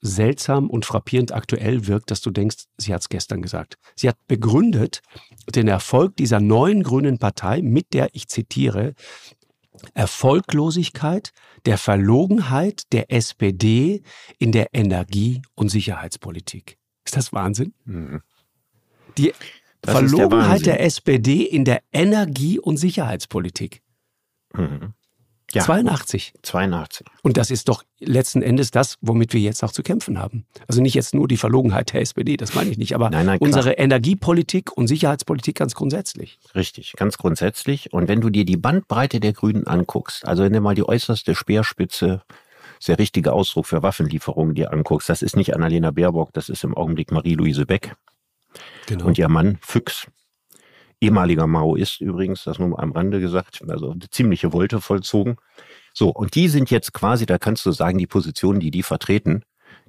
[0.06, 3.78] seltsam und frappierend aktuell wirkt, dass du denkst, sie hat es gestern gesagt.
[3.96, 5.02] Sie hat begründet
[5.54, 8.94] den Erfolg dieser neuen grünen Partei mit der, ich zitiere,
[9.94, 11.32] Erfolglosigkeit
[11.66, 14.04] der Verlogenheit der SPD
[14.40, 16.78] in der Energie- und Sicherheitspolitik.
[17.04, 17.74] Ist das Wahnsinn?
[17.86, 18.22] Mhm.
[19.18, 19.34] Die
[19.82, 23.82] das Verlogenheit der, der, SPD in der Energie- und Sicherheitspolitik.
[24.54, 24.94] Mhm.
[25.56, 25.64] Ja.
[25.64, 26.34] 82.
[26.42, 27.08] 82.
[27.24, 30.46] Und das ist doch letzten Endes das, womit wir jetzt auch zu kämpfen haben.
[30.68, 33.40] Also nicht jetzt nur die Verlogenheit der SPD, das meine ich nicht, aber nein, nein,
[33.40, 36.40] unsere Energiepolitik und Sicherheitspolitik ganz grundsätzlich.
[36.54, 37.94] Richtig, ganz grundsätzlich.
[37.94, 41.36] Und wenn du dir die Bandbreite der Grünen anguckst, also wenn du mal die äußerste
[41.36, 42.22] Speerspitze
[42.86, 46.76] der richtige Ausdruck für Waffenlieferungen dir anguckst, das ist nicht Annalena Baerbock, das ist im
[46.76, 47.96] Augenblick Marie-Louise Beck.
[48.88, 49.06] Genau.
[49.06, 50.08] Und ihr Mann Füchs
[51.02, 55.38] ehemaliger Maoist übrigens, das nur am Rande gesagt, also eine ziemliche Wolte vollzogen.
[55.94, 59.44] So, und die sind jetzt quasi, da kannst du sagen, die Positionen, die die vertreten,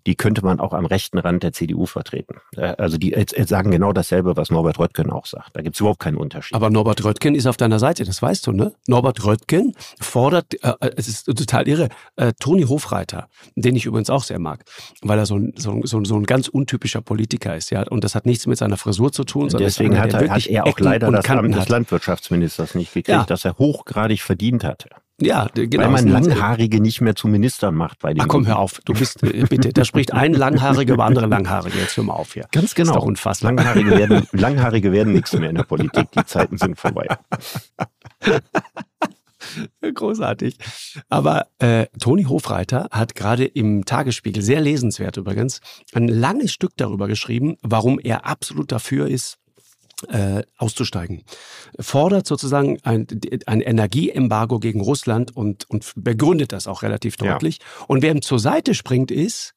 [0.07, 2.37] die könnte man auch am rechten Rand der CDU vertreten.
[2.57, 5.51] Äh, also die sagen genau dasselbe, was Norbert Röttgen auch sagt.
[5.55, 6.55] Da gibt es überhaupt keinen Unterschied.
[6.55, 8.73] Aber Norbert Röttgen ist auf deiner Seite, das weißt du, ne?
[8.87, 14.09] Norbert Röttgen fordert, äh, äh es ist total irre, äh, Toni Hofreiter, den ich übrigens
[14.09, 14.65] auch sehr mag,
[15.03, 17.83] weil er so ein, so, so, so ein ganz untypischer Politiker ist, ja.
[17.83, 20.65] Und das hat nichts mit seiner Frisur zu tun, sondern deswegen hat er, hat er
[20.65, 23.25] auch Ecken leider das Amt des Landwirtschaftsministers nicht gekriegt, ja.
[23.25, 24.89] das er hochgradig verdient hatte.
[25.21, 25.85] Ja, genau.
[25.85, 28.21] Weil man Langhaarige nicht mehr zu Ministern macht bei den.
[28.21, 28.81] Ach komm, hör auf.
[28.85, 31.79] Du bist, äh, bitte, da spricht ein Langhaarige über andere Langhaarige.
[31.79, 32.47] Jetzt hör mal auf hier.
[32.53, 32.91] Ganz genau.
[32.91, 33.53] ist doch unfassbar.
[33.53, 36.11] Langhaarige werden, Langhaarige werden nichts mehr in der Politik.
[36.13, 37.07] Die Zeiten sind vorbei.
[39.95, 40.59] Großartig.
[41.09, 45.61] Aber äh, Toni Hofreiter hat gerade im Tagesspiegel, sehr lesenswert übrigens,
[45.95, 49.39] ein langes Stück darüber geschrieben, warum er absolut dafür ist,
[50.09, 51.23] äh, auszusteigen.
[51.81, 53.07] Fordert sozusagen ein,
[53.47, 57.59] ein Energieembargo gegen Russland und, und begründet das auch relativ deutlich.
[57.59, 57.85] Ja.
[57.87, 59.55] Und wer ihm zur Seite springt, ist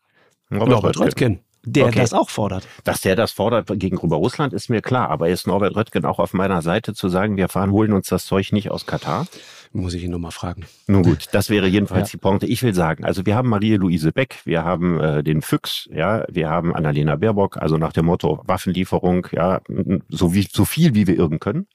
[0.50, 1.42] Norbert, Norbert Röttgen.
[1.66, 1.99] Der okay.
[1.99, 2.68] das auch fordert.
[2.84, 5.10] Dass der das fordert gegenüber Russland, ist mir klar.
[5.10, 8.26] Aber ist Norbert Röttgen auch auf meiner Seite zu sagen, wir fahren, holen uns das
[8.26, 9.28] Zeug nicht aus Katar?
[9.72, 10.66] Muss ich ihn nochmal fragen.
[10.88, 12.12] Nun gut, das wäre jedenfalls ja.
[12.14, 12.47] die Pointe.
[12.47, 16.49] Ich will sagen, also wir haben Marie-Louise Beck, wir haben äh, den Füchs, ja, wir
[16.49, 19.62] haben Annalena Baerbock, also nach dem Motto Waffenlieferung, ja,
[20.07, 21.68] so, wie, so viel wie wir irgend können.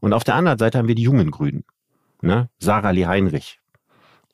[0.00, 1.64] Und auf der anderen Seite haben wir die jungen Grünen,
[2.22, 2.48] ne?
[2.58, 3.60] Sarah Lee Heinrich,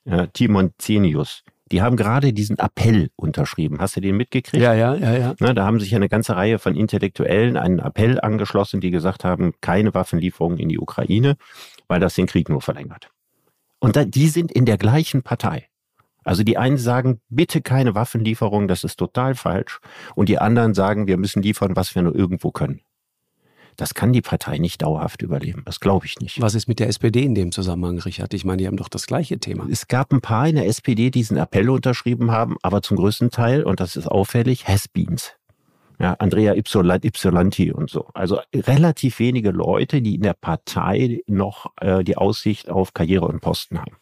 [0.05, 1.43] ja, Timon Zenius,
[1.73, 3.81] die haben gerade diesen Appell unterschrieben.
[3.81, 4.62] Hast du den mitgekriegt?
[4.62, 5.35] Ja, ja, ja, ja.
[5.41, 9.55] Ne, da haben sich eine ganze Reihe von Intellektuellen einen Appell angeschlossen, die gesagt haben,
[9.61, 11.37] keine Waffenlieferungen in die Ukraine
[11.93, 13.11] weil das den Krieg nur verlängert.
[13.79, 15.68] Und da, die sind in der gleichen Partei.
[16.25, 19.81] Also die einen sagen, bitte keine Waffenlieferung, das ist total falsch.
[20.14, 22.81] Und die anderen sagen, wir müssen liefern, was wir nur irgendwo können.
[23.77, 25.62] Das kann die Partei nicht dauerhaft überleben.
[25.64, 26.41] Das glaube ich nicht.
[26.41, 28.35] Was ist mit der SPD in dem Zusammenhang, Richard?
[28.35, 29.66] Ich meine, die haben doch das gleiche Thema.
[29.70, 33.31] Es gab ein paar in der SPD, die diesen Appell unterschrieben haben, aber zum größten
[33.31, 35.33] Teil, und das ist auffällig, Has-Beens.
[36.01, 38.09] Ja, Andrea Ypsilanti und so.
[38.12, 43.41] Also relativ wenige Leute, die in der Partei noch äh, die Aussicht auf Karriere und
[43.41, 43.97] Posten haben.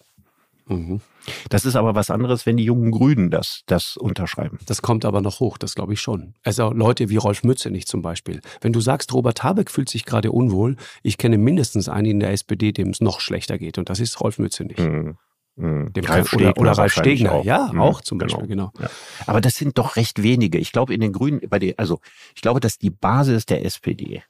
[0.70, 1.00] Mhm.
[1.48, 4.58] Das ist aber was anderes, wenn die jungen Grünen das, das unterschreiben.
[4.66, 6.34] Das kommt aber noch hoch, das glaube ich schon.
[6.44, 8.40] Also Leute wie Rolf Mützenich zum Beispiel.
[8.60, 12.32] Wenn du sagst, Robert Habeck fühlt sich gerade unwohl, ich kenne mindestens einen in der
[12.32, 14.78] SPD, dem es noch schlechter geht und das ist Rolf Mützenich.
[14.78, 15.16] Mhm.
[15.56, 15.92] Mhm.
[15.92, 17.44] Dem Ralf Stegner, oder, oder Ralf Stegner, auch.
[17.44, 17.80] ja, mhm.
[17.80, 18.32] auch zum genau.
[18.32, 18.72] Beispiel, genau.
[18.80, 18.88] Ja.
[19.26, 20.58] Aber das sind doch recht wenige.
[20.58, 22.00] Ich glaube, in den Grünen, bei den, also
[22.34, 24.22] ich glaube, dass die Basis der SPD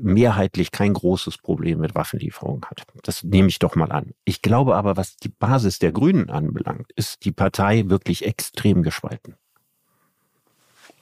[0.00, 2.84] mehrheitlich kein großes Problem mit Waffenlieferungen hat.
[3.02, 4.14] Das nehme ich doch mal an.
[4.24, 9.34] Ich glaube aber, was die Basis der Grünen anbelangt, ist die Partei wirklich extrem gespalten.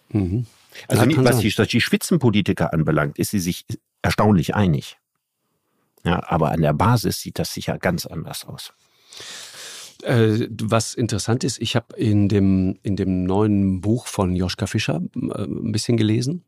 [0.08, 0.46] Mhm.
[0.88, 3.64] Also ja, was, die, was die Spitzenpolitiker anbelangt, ist sie sich
[4.02, 4.98] erstaunlich einig.
[6.04, 8.72] Ja, aber an der Basis sieht das sicher ganz anders aus.
[10.02, 15.00] Äh, was interessant ist, ich habe in dem, in dem neuen Buch von Joschka Fischer
[15.14, 16.44] äh, ein bisschen gelesen.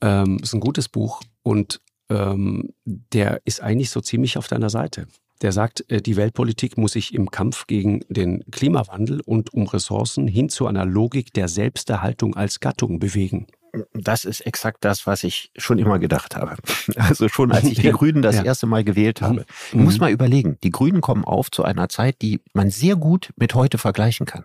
[0.00, 1.80] Ähm, ist ein gutes Buch und
[2.10, 5.06] ähm, der ist eigentlich so ziemlich auf deiner Seite.
[5.40, 10.28] Der sagt, äh, die Weltpolitik muss sich im Kampf gegen den Klimawandel und um Ressourcen
[10.28, 13.46] hin zu einer Logik der Selbsterhaltung als Gattung bewegen.
[13.94, 16.56] Das ist exakt das, was ich schon immer gedacht habe.
[16.96, 18.44] Also schon als ich die Grünen das ja.
[18.44, 19.40] erste Mal gewählt habe.
[19.72, 19.78] Mhm.
[19.78, 23.30] Du musst mal überlegen, die Grünen kommen auf zu einer Zeit, die man sehr gut
[23.36, 24.44] mit heute vergleichen kann.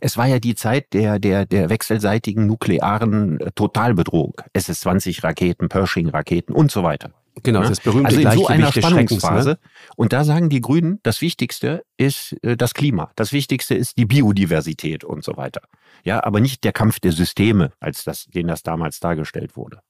[0.00, 4.34] Es war ja die Zeit der, der, der wechselseitigen nuklearen äh, Totalbedrohung.
[4.52, 7.12] SS-20-Raketen, Pershing-Raketen und so weiter.
[7.42, 7.68] Genau, ja?
[7.68, 9.50] das berühmte also in so einer Spannungsphase.
[9.50, 9.58] Ne?
[9.96, 14.06] Und da sagen die Grünen, das Wichtigste ist äh, das Klima, das Wichtigste ist die
[14.06, 15.60] Biodiversität und so weiter.
[16.02, 19.80] Ja, aber nicht der Kampf der Systeme, als das, den das damals dargestellt wurde.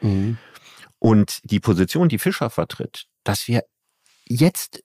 [0.00, 0.38] Mhm.
[0.98, 3.62] Und die Position, die Fischer vertritt, dass wir
[4.26, 4.82] jetzt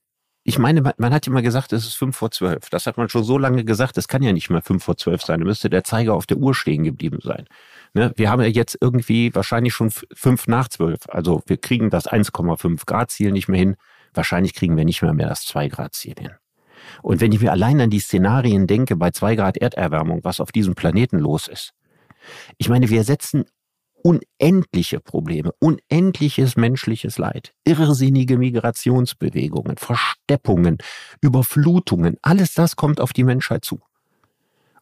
[0.48, 2.70] ich meine, man hat immer gesagt, es ist fünf vor zwölf.
[2.70, 5.24] Das hat man schon so lange gesagt, es kann ja nicht mehr fünf vor zwölf
[5.24, 5.39] sein.
[5.39, 7.48] Da müsste der Zeiger auf der Uhr stehen geblieben sein.
[7.96, 8.14] Ne?
[8.16, 11.00] Wir haben ja jetzt irgendwie wahrscheinlich schon fünf nach zwölf.
[11.08, 13.76] Also wir kriegen das 1,5 Grad Ziel nicht mehr hin.
[14.14, 16.34] Wahrscheinlich kriegen wir nicht mehr mehr das 2 Grad Ziel hin.
[17.02, 20.52] Und wenn ich mir allein an die Szenarien denke, bei zwei Grad Erderwärmung, was auf
[20.52, 21.74] diesem Planeten los ist.
[22.60, 23.46] Ich meine, wir setzen
[24.06, 30.78] unendliche Probleme, unendliches menschliches Leid, irrsinnige Migrationsbewegungen, Versteppungen,
[31.22, 33.82] Überflutungen, alles das kommt auf die Menschheit zu.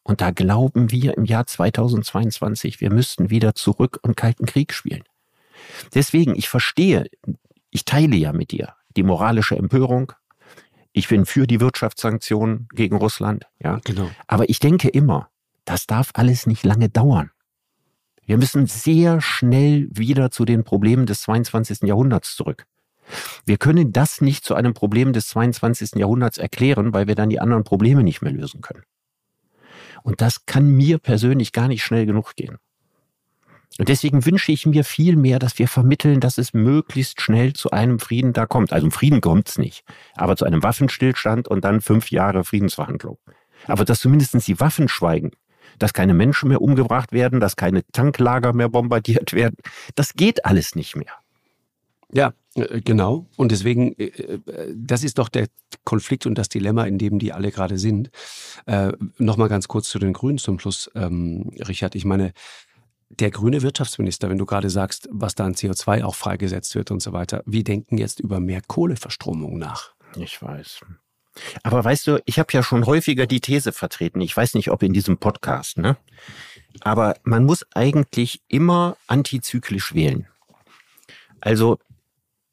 [0.03, 5.03] Und da glauben wir im Jahr 2022, wir müssten wieder zurück und Kalten Krieg spielen.
[5.95, 7.05] Deswegen, ich verstehe,
[7.69, 10.11] ich teile ja mit dir die moralische Empörung.
[10.91, 13.79] Ich bin für die Wirtschaftssanktionen gegen Russland, ja.
[13.85, 14.11] Genau.
[14.27, 15.29] Aber ich denke immer,
[15.63, 17.31] das darf alles nicht lange dauern.
[18.25, 21.81] Wir müssen sehr schnell wieder zu den Problemen des 22.
[21.83, 22.65] Jahrhunderts zurück.
[23.45, 25.95] Wir können das nicht zu einem Problem des 22.
[25.95, 28.83] Jahrhunderts erklären, weil wir dann die anderen Probleme nicht mehr lösen können.
[30.03, 32.57] Und das kann mir persönlich gar nicht schnell genug gehen.
[33.79, 37.71] Und deswegen wünsche ich mir viel mehr, dass wir vermitteln, dass es möglichst schnell zu
[37.71, 38.71] einem Frieden da kommt.
[38.71, 39.83] Also Frieden kommt es nicht,
[40.15, 43.17] aber zu einem Waffenstillstand und dann fünf Jahre Friedensverhandlung.
[43.65, 45.31] Aber dass zumindest die Waffen schweigen,
[45.79, 49.57] dass keine Menschen mehr umgebracht werden, dass keine Tanklager mehr bombardiert werden.
[49.95, 51.13] Das geht alles nicht mehr.
[52.11, 53.25] Ja, äh, genau.
[53.37, 55.47] Und deswegen, äh, äh, das ist doch der
[55.83, 58.11] Konflikt und das Dilemma, in dem die alle gerade sind.
[58.65, 61.95] Äh, Nochmal ganz kurz zu den Grünen zum Schluss, ähm, Richard.
[61.95, 62.33] Ich meine,
[63.09, 67.01] der grüne Wirtschaftsminister, wenn du gerade sagst, was da an CO2 auch freigesetzt wird und
[67.01, 69.93] so weiter, wir denken jetzt über mehr Kohleverstromung nach.
[70.15, 70.81] Ich weiß.
[71.63, 74.83] Aber weißt du, ich habe ja schon häufiger die These vertreten, ich weiß nicht, ob
[74.83, 75.97] in diesem Podcast, ne?
[76.81, 80.27] Aber man muss eigentlich immer antizyklisch wählen.
[81.41, 81.77] Also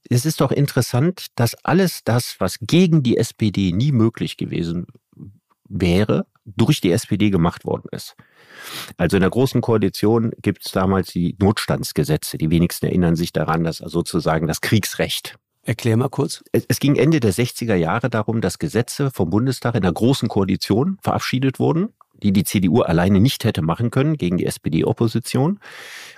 [0.09, 4.87] es ist doch interessant, dass alles das, was gegen die SPD nie möglich gewesen
[5.69, 8.17] wäre, durch die SPD gemacht worden ist.
[8.97, 12.39] Also in der Großen Koalition gibt es damals die Notstandsgesetze.
[12.39, 16.43] Die wenigsten erinnern sich daran, dass sozusagen das Kriegsrecht Erklär mal kurz.
[16.53, 20.97] Es ging Ende der 60er Jahre darum, dass Gesetze vom Bundestag in der Großen Koalition
[21.03, 21.91] verabschiedet wurden,
[22.23, 25.61] die die CDU alleine nicht hätte machen können gegen die SPD-Opposition,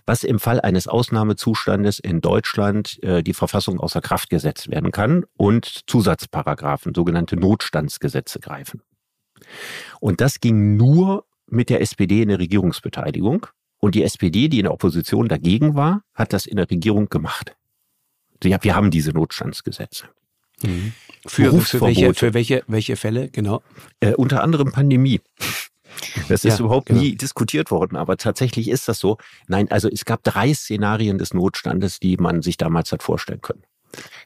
[0.07, 5.25] was im Fall eines Ausnahmezustandes in Deutschland äh, die Verfassung außer Kraft gesetzt werden kann
[5.37, 8.83] und Zusatzparagraphen, sogenannte Notstandsgesetze greifen.
[9.99, 13.47] Und das ging nur mit der SPD in der Regierungsbeteiligung.
[13.81, 17.57] Und die SPD, die in der Opposition dagegen war, hat das in der Regierung gemacht
[18.45, 20.07] ja, wir haben diese Notstandsgesetze.
[20.63, 20.93] Mhm.
[21.27, 23.63] Für, für, welche, für welche, welche Fälle, genau?
[24.01, 25.21] Äh, unter anderem Pandemie.
[26.29, 27.01] Das ist ja, überhaupt genau.
[27.01, 29.19] nie diskutiert worden, aber tatsächlich ist das so.
[29.47, 33.63] Nein, also es gab drei Szenarien des Notstandes, die man sich damals hat vorstellen können.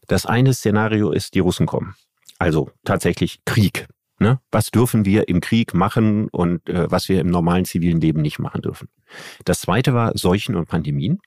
[0.07, 1.95] Das eine Szenario ist, die Russen kommen.
[2.39, 3.89] Also tatsächlich Krieg.
[4.19, 4.41] Ne?
[4.51, 8.39] Was dürfen wir im Krieg machen und äh, was wir im normalen zivilen Leben nicht
[8.39, 8.89] machen dürfen.
[9.45, 11.21] Das zweite war Seuchen und Pandemien.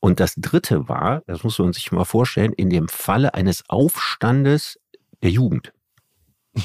[0.00, 4.78] Und das dritte war, das muss man sich mal vorstellen, in dem Falle eines Aufstandes
[5.22, 5.72] der Jugend.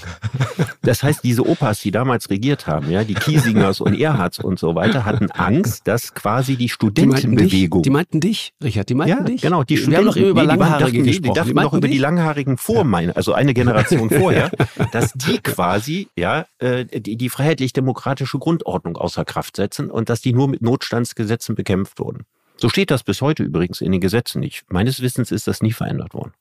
[0.84, 4.74] Das heißt, diese Opas, die damals regiert haben, ja, die Kiesingers und Erhards und so
[4.74, 7.84] weiter, hatten Angst, dass quasi die Studentenbewegung.
[7.84, 9.42] Die meinten dich, Richard, die meinten ja, dich.
[9.42, 10.06] Genau, die Studenten.
[10.06, 11.34] Wir haben noch über Langhaarige nee, gesprochen.
[11.34, 14.50] Die dachten noch über die Langhaarigen vor meine, also eine Generation vorher,
[14.92, 20.34] dass die quasi, ja, äh, die, die freiheitlich-demokratische Grundordnung außer Kraft setzen und dass die
[20.34, 22.26] nur mit Notstandsgesetzen bekämpft wurden.
[22.62, 24.64] So steht das bis heute übrigens in den Gesetzen nicht.
[24.70, 26.34] Meines Wissens ist das nie verändert worden.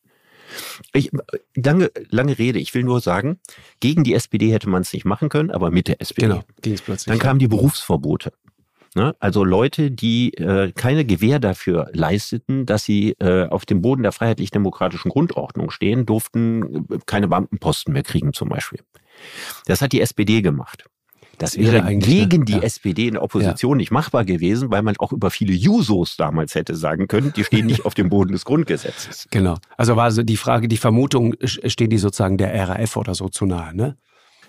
[0.92, 1.10] Ich,
[1.54, 2.58] lange, lange Rede.
[2.58, 3.38] Ich will nur sagen,
[3.78, 6.26] gegen die SPD hätte man es nicht machen können, aber mit der SPD.
[6.26, 7.10] Genau, ging es plötzlich.
[7.10, 8.32] Dann kamen die Berufsverbote.
[8.94, 9.14] Ne?
[9.20, 14.12] Also Leute, die äh, keine Gewähr dafür leisteten, dass sie äh, auf dem Boden der
[14.12, 18.80] freiheitlich-demokratischen Grundordnung stehen, durften äh, keine Beamtenposten mehr kriegen zum Beispiel.
[19.66, 20.84] Das hat die SPD gemacht.
[21.40, 22.60] Das wäre gegen die ja.
[22.60, 23.76] SPD in der Opposition ja.
[23.78, 27.64] nicht machbar gewesen, weil man auch über viele Jusos damals hätte sagen können, die stehen
[27.64, 29.26] nicht auf dem Boden des Grundgesetzes.
[29.40, 29.56] Genau.
[29.76, 33.46] Also war so die Frage, die Vermutung, stehen die sozusagen der RAF oder so zu
[33.46, 33.96] nahe, ne?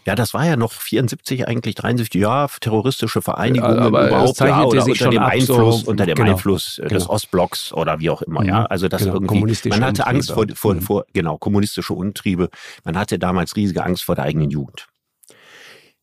[0.05, 4.63] Ja, das war ja noch 74 eigentlich 73 ja terroristische Vereinigungen ja, aber überhaupt ja,
[4.63, 6.93] oder unter dem Einfluss so, unter dem genau, Einfluss äh, genau.
[6.95, 8.67] des Ostblocks oder wie auch immer ja mhm.
[8.69, 10.81] also das genau, irgendwie man hatte Angst vor, vor, mhm.
[10.81, 12.49] vor genau kommunistische Untriebe
[12.83, 14.87] man hatte damals riesige Angst vor der eigenen Jugend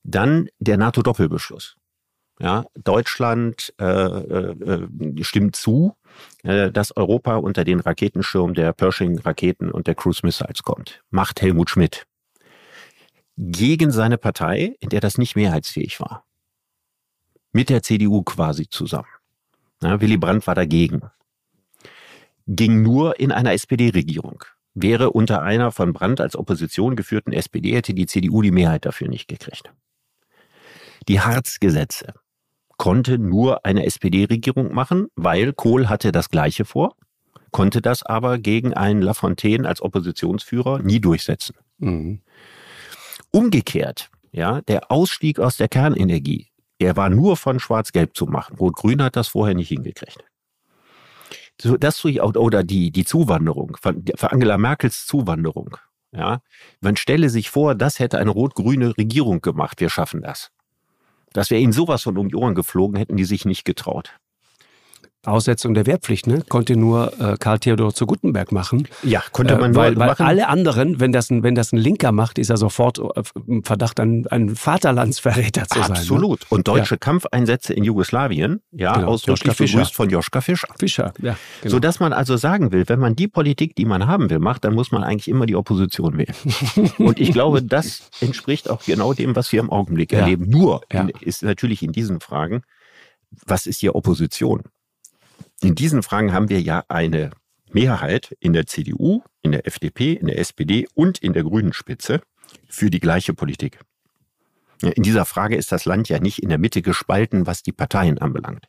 [0.08, 1.76] dann der NATO-Doppelbeschluss.
[2.40, 5.96] Ja, Deutschland äh, äh, stimmt zu,
[6.44, 11.02] äh, dass Europa unter den Raketenschirm der Pershing-Raketen und der Cruise Missiles kommt.
[11.10, 12.06] Macht Helmut Schmidt.
[13.36, 16.24] Gegen seine Partei, in der das nicht mehrheitsfähig war.
[17.52, 19.08] Mit der CDU quasi zusammen.
[19.82, 21.02] Ja, Willy Brandt war dagegen.
[22.46, 24.44] Ging nur in einer SPD-Regierung.
[24.74, 29.08] Wäre unter einer von Brandt als Opposition geführten SPD, hätte die CDU die Mehrheit dafür
[29.08, 29.72] nicht gekriegt.
[31.08, 32.12] Die Harz-Gesetze
[32.76, 36.94] konnte nur eine SPD-Regierung machen, weil Kohl hatte das Gleiche vor,
[37.50, 41.56] konnte das aber gegen einen Lafontaine als Oppositionsführer nie durchsetzen.
[41.78, 42.20] Mhm.
[43.30, 46.48] Umgekehrt, ja, der Ausstieg aus der Kernenergie,
[46.80, 48.56] der war nur von Schwarz-Gelb zu machen.
[48.56, 50.22] Rot-Grün hat das vorher nicht hingekriegt.
[51.60, 55.76] So, das oder die, die Zuwanderung, für Angela Merkels Zuwanderung.
[56.12, 56.40] Ja,
[56.80, 59.80] man stelle sich vor, das hätte eine rot-grüne Regierung gemacht.
[59.80, 60.50] Wir schaffen das.
[61.32, 64.18] Das wäre ihnen sowas von um die Ohren geflogen, hätten die sich nicht getraut.
[65.28, 66.42] Aussetzung der Wehrpflicht, ne?
[66.48, 68.88] Konnte nur äh, Karl Theodor zu Gutenberg machen.
[69.02, 70.26] Ja, konnte man äh, weil, weil machen.
[70.26, 73.64] alle anderen, wenn das ein, wenn das ein Linker macht, ist er sofort äh, im
[73.64, 75.90] Verdacht, ein, ein Vaterlandsverräter zu sein.
[75.90, 75.98] Ne?
[75.98, 76.40] Absolut.
[76.40, 76.46] Ne?
[76.50, 76.98] Und deutsche ja.
[76.98, 79.08] Kampfeinsätze in Jugoslawien, ja, genau.
[79.08, 80.68] ausdrücklich begrüßt von Joschka Fischer.
[80.78, 81.36] Fischer, ja.
[81.62, 81.72] Genau.
[81.72, 84.64] So dass man also sagen will, wenn man die Politik, die man haben will, macht,
[84.64, 86.34] dann muss man eigentlich immer die Opposition wählen.
[86.98, 90.20] Und ich glaube, das entspricht auch genau dem, was wir im Augenblick ja.
[90.20, 90.48] erleben.
[90.48, 91.02] Nur ja.
[91.02, 92.62] in, ist natürlich in diesen Fragen,
[93.46, 94.62] was ist hier Opposition?
[95.60, 97.30] In diesen Fragen haben wir ja eine
[97.70, 102.20] Mehrheit in der CDU, in der FDP, in der SPD und in der Grünen Spitze
[102.68, 103.80] für die gleiche Politik.
[104.80, 108.18] In dieser Frage ist das Land ja nicht in der Mitte gespalten, was die Parteien
[108.18, 108.66] anbelangt.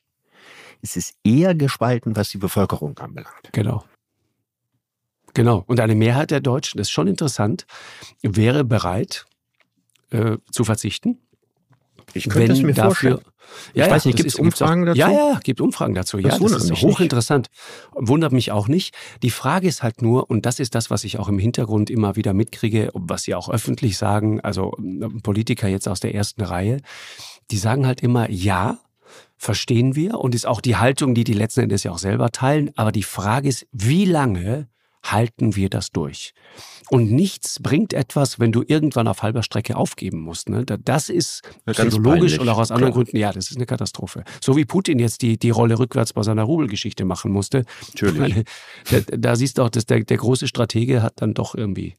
[0.82, 3.50] Es ist eher gespalten, was die Bevölkerung anbelangt.
[3.52, 3.86] Genau.
[5.36, 5.64] Genau.
[5.68, 7.68] Und eine Mehrheit der Deutschen, das ist schon interessant,
[8.24, 9.28] wäre bereit
[10.10, 11.20] äh, zu verzichten
[12.14, 13.20] ich könnte es mir dafür, vorstellen.
[13.74, 15.00] Ja, ich weiß nicht, gibt es Umfragen dazu?
[15.00, 16.18] Ja, ja, gibt Umfragen dazu.
[16.18, 17.50] Das ja, das ist hochinteressant.
[17.50, 18.10] Nicht.
[18.10, 18.96] Wundert mich auch nicht.
[19.24, 22.16] Die Frage ist halt nur, und das ist das, was ich auch im Hintergrund immer
[22.16, 26.78] wieder mitkriege, was sie auch öffentlich sagen, also ähm, Politiker jetzt aus der ersten Reihe,
[27.52, 28.80] die sagen halt immer, ja,
[29.38, 32.72] verstehen wir und ist auch die Haltung, die die letzten Endes ja auch selber teilen.
[32.76, 34.68] Aber die Frage ist, wie lange
[35.04, 36.34] halten wir das durch?
[36.90, 40.50] Und nichts bringt etwas, wenn du irgendwann auf halber Strecke aufgeben musst.
[40.50, 40.66] Ne?
[40.66, 43.04] Das ist ja, psychologisch und auch aus anderen Klar.
[43.04, 44.24] Gründen, ja, das ist eine Katastrophe.
[44.42, 47.66] So wie Putin jetzt die, die Rolle rückwärts bei seiner Rubelgeschichte machen musste.
[47.94, 48.44] Natürlich.
[48.90, 51.96] Da, da siehst du auch, dass der, der große Stratege hat dann doch irgendwie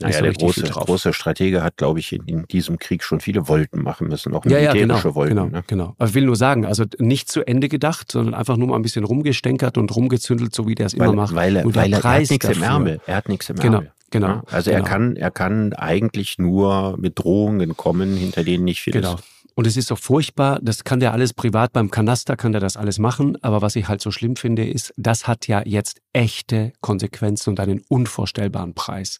[0.00, 3.48] naja, so der große, große Stratege hat, glaube ich, in, in, diesem Krieg schon viele
[3.48, 5.36] Wolken machen müssen, auch militärische ja, ja, genau, Wolken.
[5.36, 5.64] Genau, ne?
[5.66, 5.94] genau.
[5.98, 8.82] Aber ich will nur sagen, also nicht zu Ende gedacht, sondern einfach nur mal ein
[8.82, 11.34] bisschen rumgestänkert und rumgezündelt, so wie der es immer macht.
[11.34, 13.00] Weil, er, weil er, er hat nichts im Ärmel.
[13.06, 13.78] Er hat nichts im genau.
[13.78, 13.92] Ärmel.
[14.10, 14.28] Genau.
[14.28, 14.84] Ja, also genau.
[14.84, 19.14] er kann, er kann eigentlich nur mit Drohungen kommen, hinter denen nicht viel genau.
[19.14, 19.24] ist.
[19.54, 22.76] Und es ist so furchtbar, das kann der alles privat beim Kanaster, kann der das
[22.76, 23.40] alles machen.
[23.42, 27.60] Aber was ich halt so schlimm finde, ist, das hat ja jetzt echte Konsequenzen und
[27.60, 29.18] einen unvorstellbaren Preis.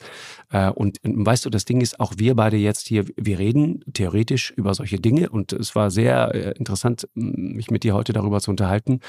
[0.51, 4.51] Äh, und weißt du, das Ding ist, auch wir beide jetzt hier, wir reden theoretisch
[4.51, 8.51] über solche Dinge und es war sehr äh, interessant, mich mit dir heute darüber zu
[8.51, 9.01] unterhalten.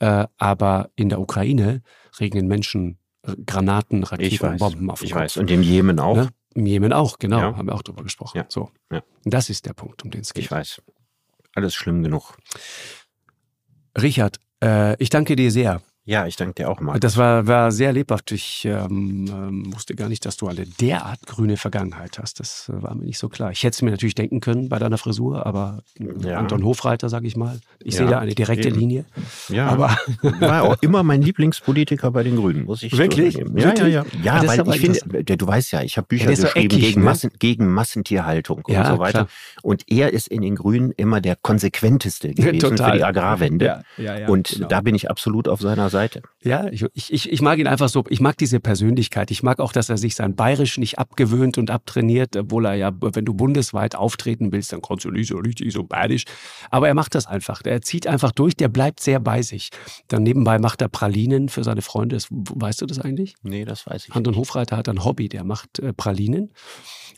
[0.00, 1.82] Äh, aber in der Ukraine
[2.18, 2.98] regnen Menschen
[3.46, 5.38] Granaten, Raketen, und Bomben auf Ich weiß.
[5.38, 6.16] Und im Jemen auch.
[6.16, 6.28] Ne?
[6.54, 7.38] Im Jemen auch, genau.
[7.38, 7.56] Ja.
[7.56, 8.38] Haben wir auch drüber gesprochen.
[8.38, 8.46] Ja.
[8.48, 8.70] So.
[8.90, 9.02] Ja.
[9.24, 10.44] Das ist der Punkt, um den es geht.
[10.44, 10.82] Ich weiß.
[11.54, 12.36] Alles schlimm genug.
[14.00, 15.82] Richard, äh, ich danke dir sehr.
[16.06, 17.00] Ja, ich danke dir auch mal.
[17.00, 18.30] Das war, war sehr lebhaft.
[18.30, 22.40] Ich ähm, ähm, wusste gar nicht, dass du eine derart grüne Vergangenheit hast.
[22.40, 23.52] Das äh, war mir nicht so klar.
[23.52, 26.36] Ich hätte es mir natürlich denken können bei deiner Frisur, aber ja.
[26.36, 27.58] Anton Hofreiter, sag ich mal.
[27.82, 28.78] Ich ja, sehe da eine direkte eben.
[28.78, 29.06] Linie.
[29.48, 29.96] Ja, aber
[30.40, 33.36] war auch immer mein Lieblingspolitiker bei den Grünen, muss ich Wirklich?
[33.36, 34.04] Ja, ja, ja.
[34.22, 37.06] Ja, ja weil ich finde, du weißt ja, ich habe Bücher geschrieben eckig, gegen, ne?
[37.06, 39.24] Massen, gegen Massentierhaltung und so weiter.
[39.24, 39.28] Klar.
[39.62, 42.90] Und er ist in den Grünen immer der konsequenteste gewesen Total.
[42.90, 43.64] für die Agrarwende.
[43.64, 44.68] Ja, ja, ja, und genau.
[44.68, 45.93] da bin ich absolut auf seiner Seite.
[46.42, 49.30] Ja, ich, ich, ich mag ihn einfach so, ich mag diese Persönlichkeit.
[49.30, 52.92] Ich mag auch, dass er sich sein Bayerisch nicht abgewöhnt und abtrainiert, obwohl er ja,
[53.00, 56.24] wenn du bundesweit auftreten willst, dann kannst du nicht so richtig so bayerisch.
[56.70, 57.62] Aber er macht das einfach.
[57.64, 59.70] Er zieht einfach durch, der bleibt sehr bei sich.
[60.08, 62.16] Dann nebenbei macht er Pralinen für seine Freunde.
[62.16, 63.34] Das, weißt du das eigentlich?
[63.42, 64.40] Nee, das weiß ich Anton nicht.
[64.40, 66.52] Hofreiter hat ein Hobby, der macht äh, Pralinen.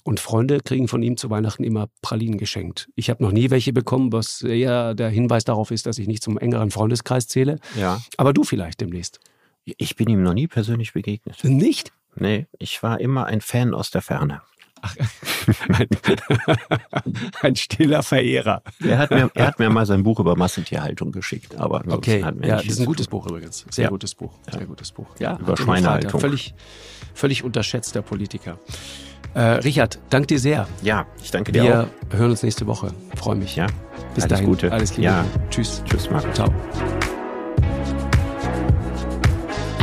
[0.04, 2.88] Und Freunde kriegen von ihm zu Weihnachten immer Pralinen geschenkt.
[2.94, 6.22] Ich habe noch nie welche bekommen, was eher der Hinweis darauf ist, dass ich nicht
[6.22, 7.58] zum engeren Freundeskreis zähle.
[7.76, 8.00] Ja.
[8.16, 9.20] Aber du vielleicht demnächst.
[9.64, 11.42] Ich bin ihm noch nie persönlich begegnet.
[11.44, 11.92] Nicht?
[12.14, 14.42] Nee, ich war immer ein Fan aus der Ferne.
[14.82, 14.94] Ach,
[15.68, 15.88] ein,
[17.42, 18.62] ein, stiller Verehrer.
[18.84, 22.56] Er hat, mir, er hat mir mal sein Buch über Massentierhaltung geschickt, aber okay, ja,
[22.56, 23.64] das ist ein gutes Buch übrigens.
[23.70, 23.90] Sehr ja.
[23.90, 24.32] gutes Buch.
[24.50, 24.66] Sehr ja.
[24.66, 25.06] gutes Buch.
[25.18, 26.20] Ja, über Schweinehaltung.
[26.20, 26.54] Völlig,
[27.14, 28.58] völlig unterschätzter Politiker.
[29.34, 30.68] Äh, Richard, danke dir sehr.
[30.82, 32.10] Ja, ich danke dir Wir auch.
[32.10, 32.92] Wir hören uns nächste Woche.
[33.16, 33.56] Freue mich.
[33.56, 33.66] Ja.
[34.14, 34.46] Bis Alles dahin.
[34.46, 34.72] Gute.
[34.72, 35.04] Alles Liebe.
[35.04, 35.24] Ja.
[35.50, 35.82] Tschüss.
[35.84, 36.34] Tschüss, Marc.
[36.34, 36.52] Ciao.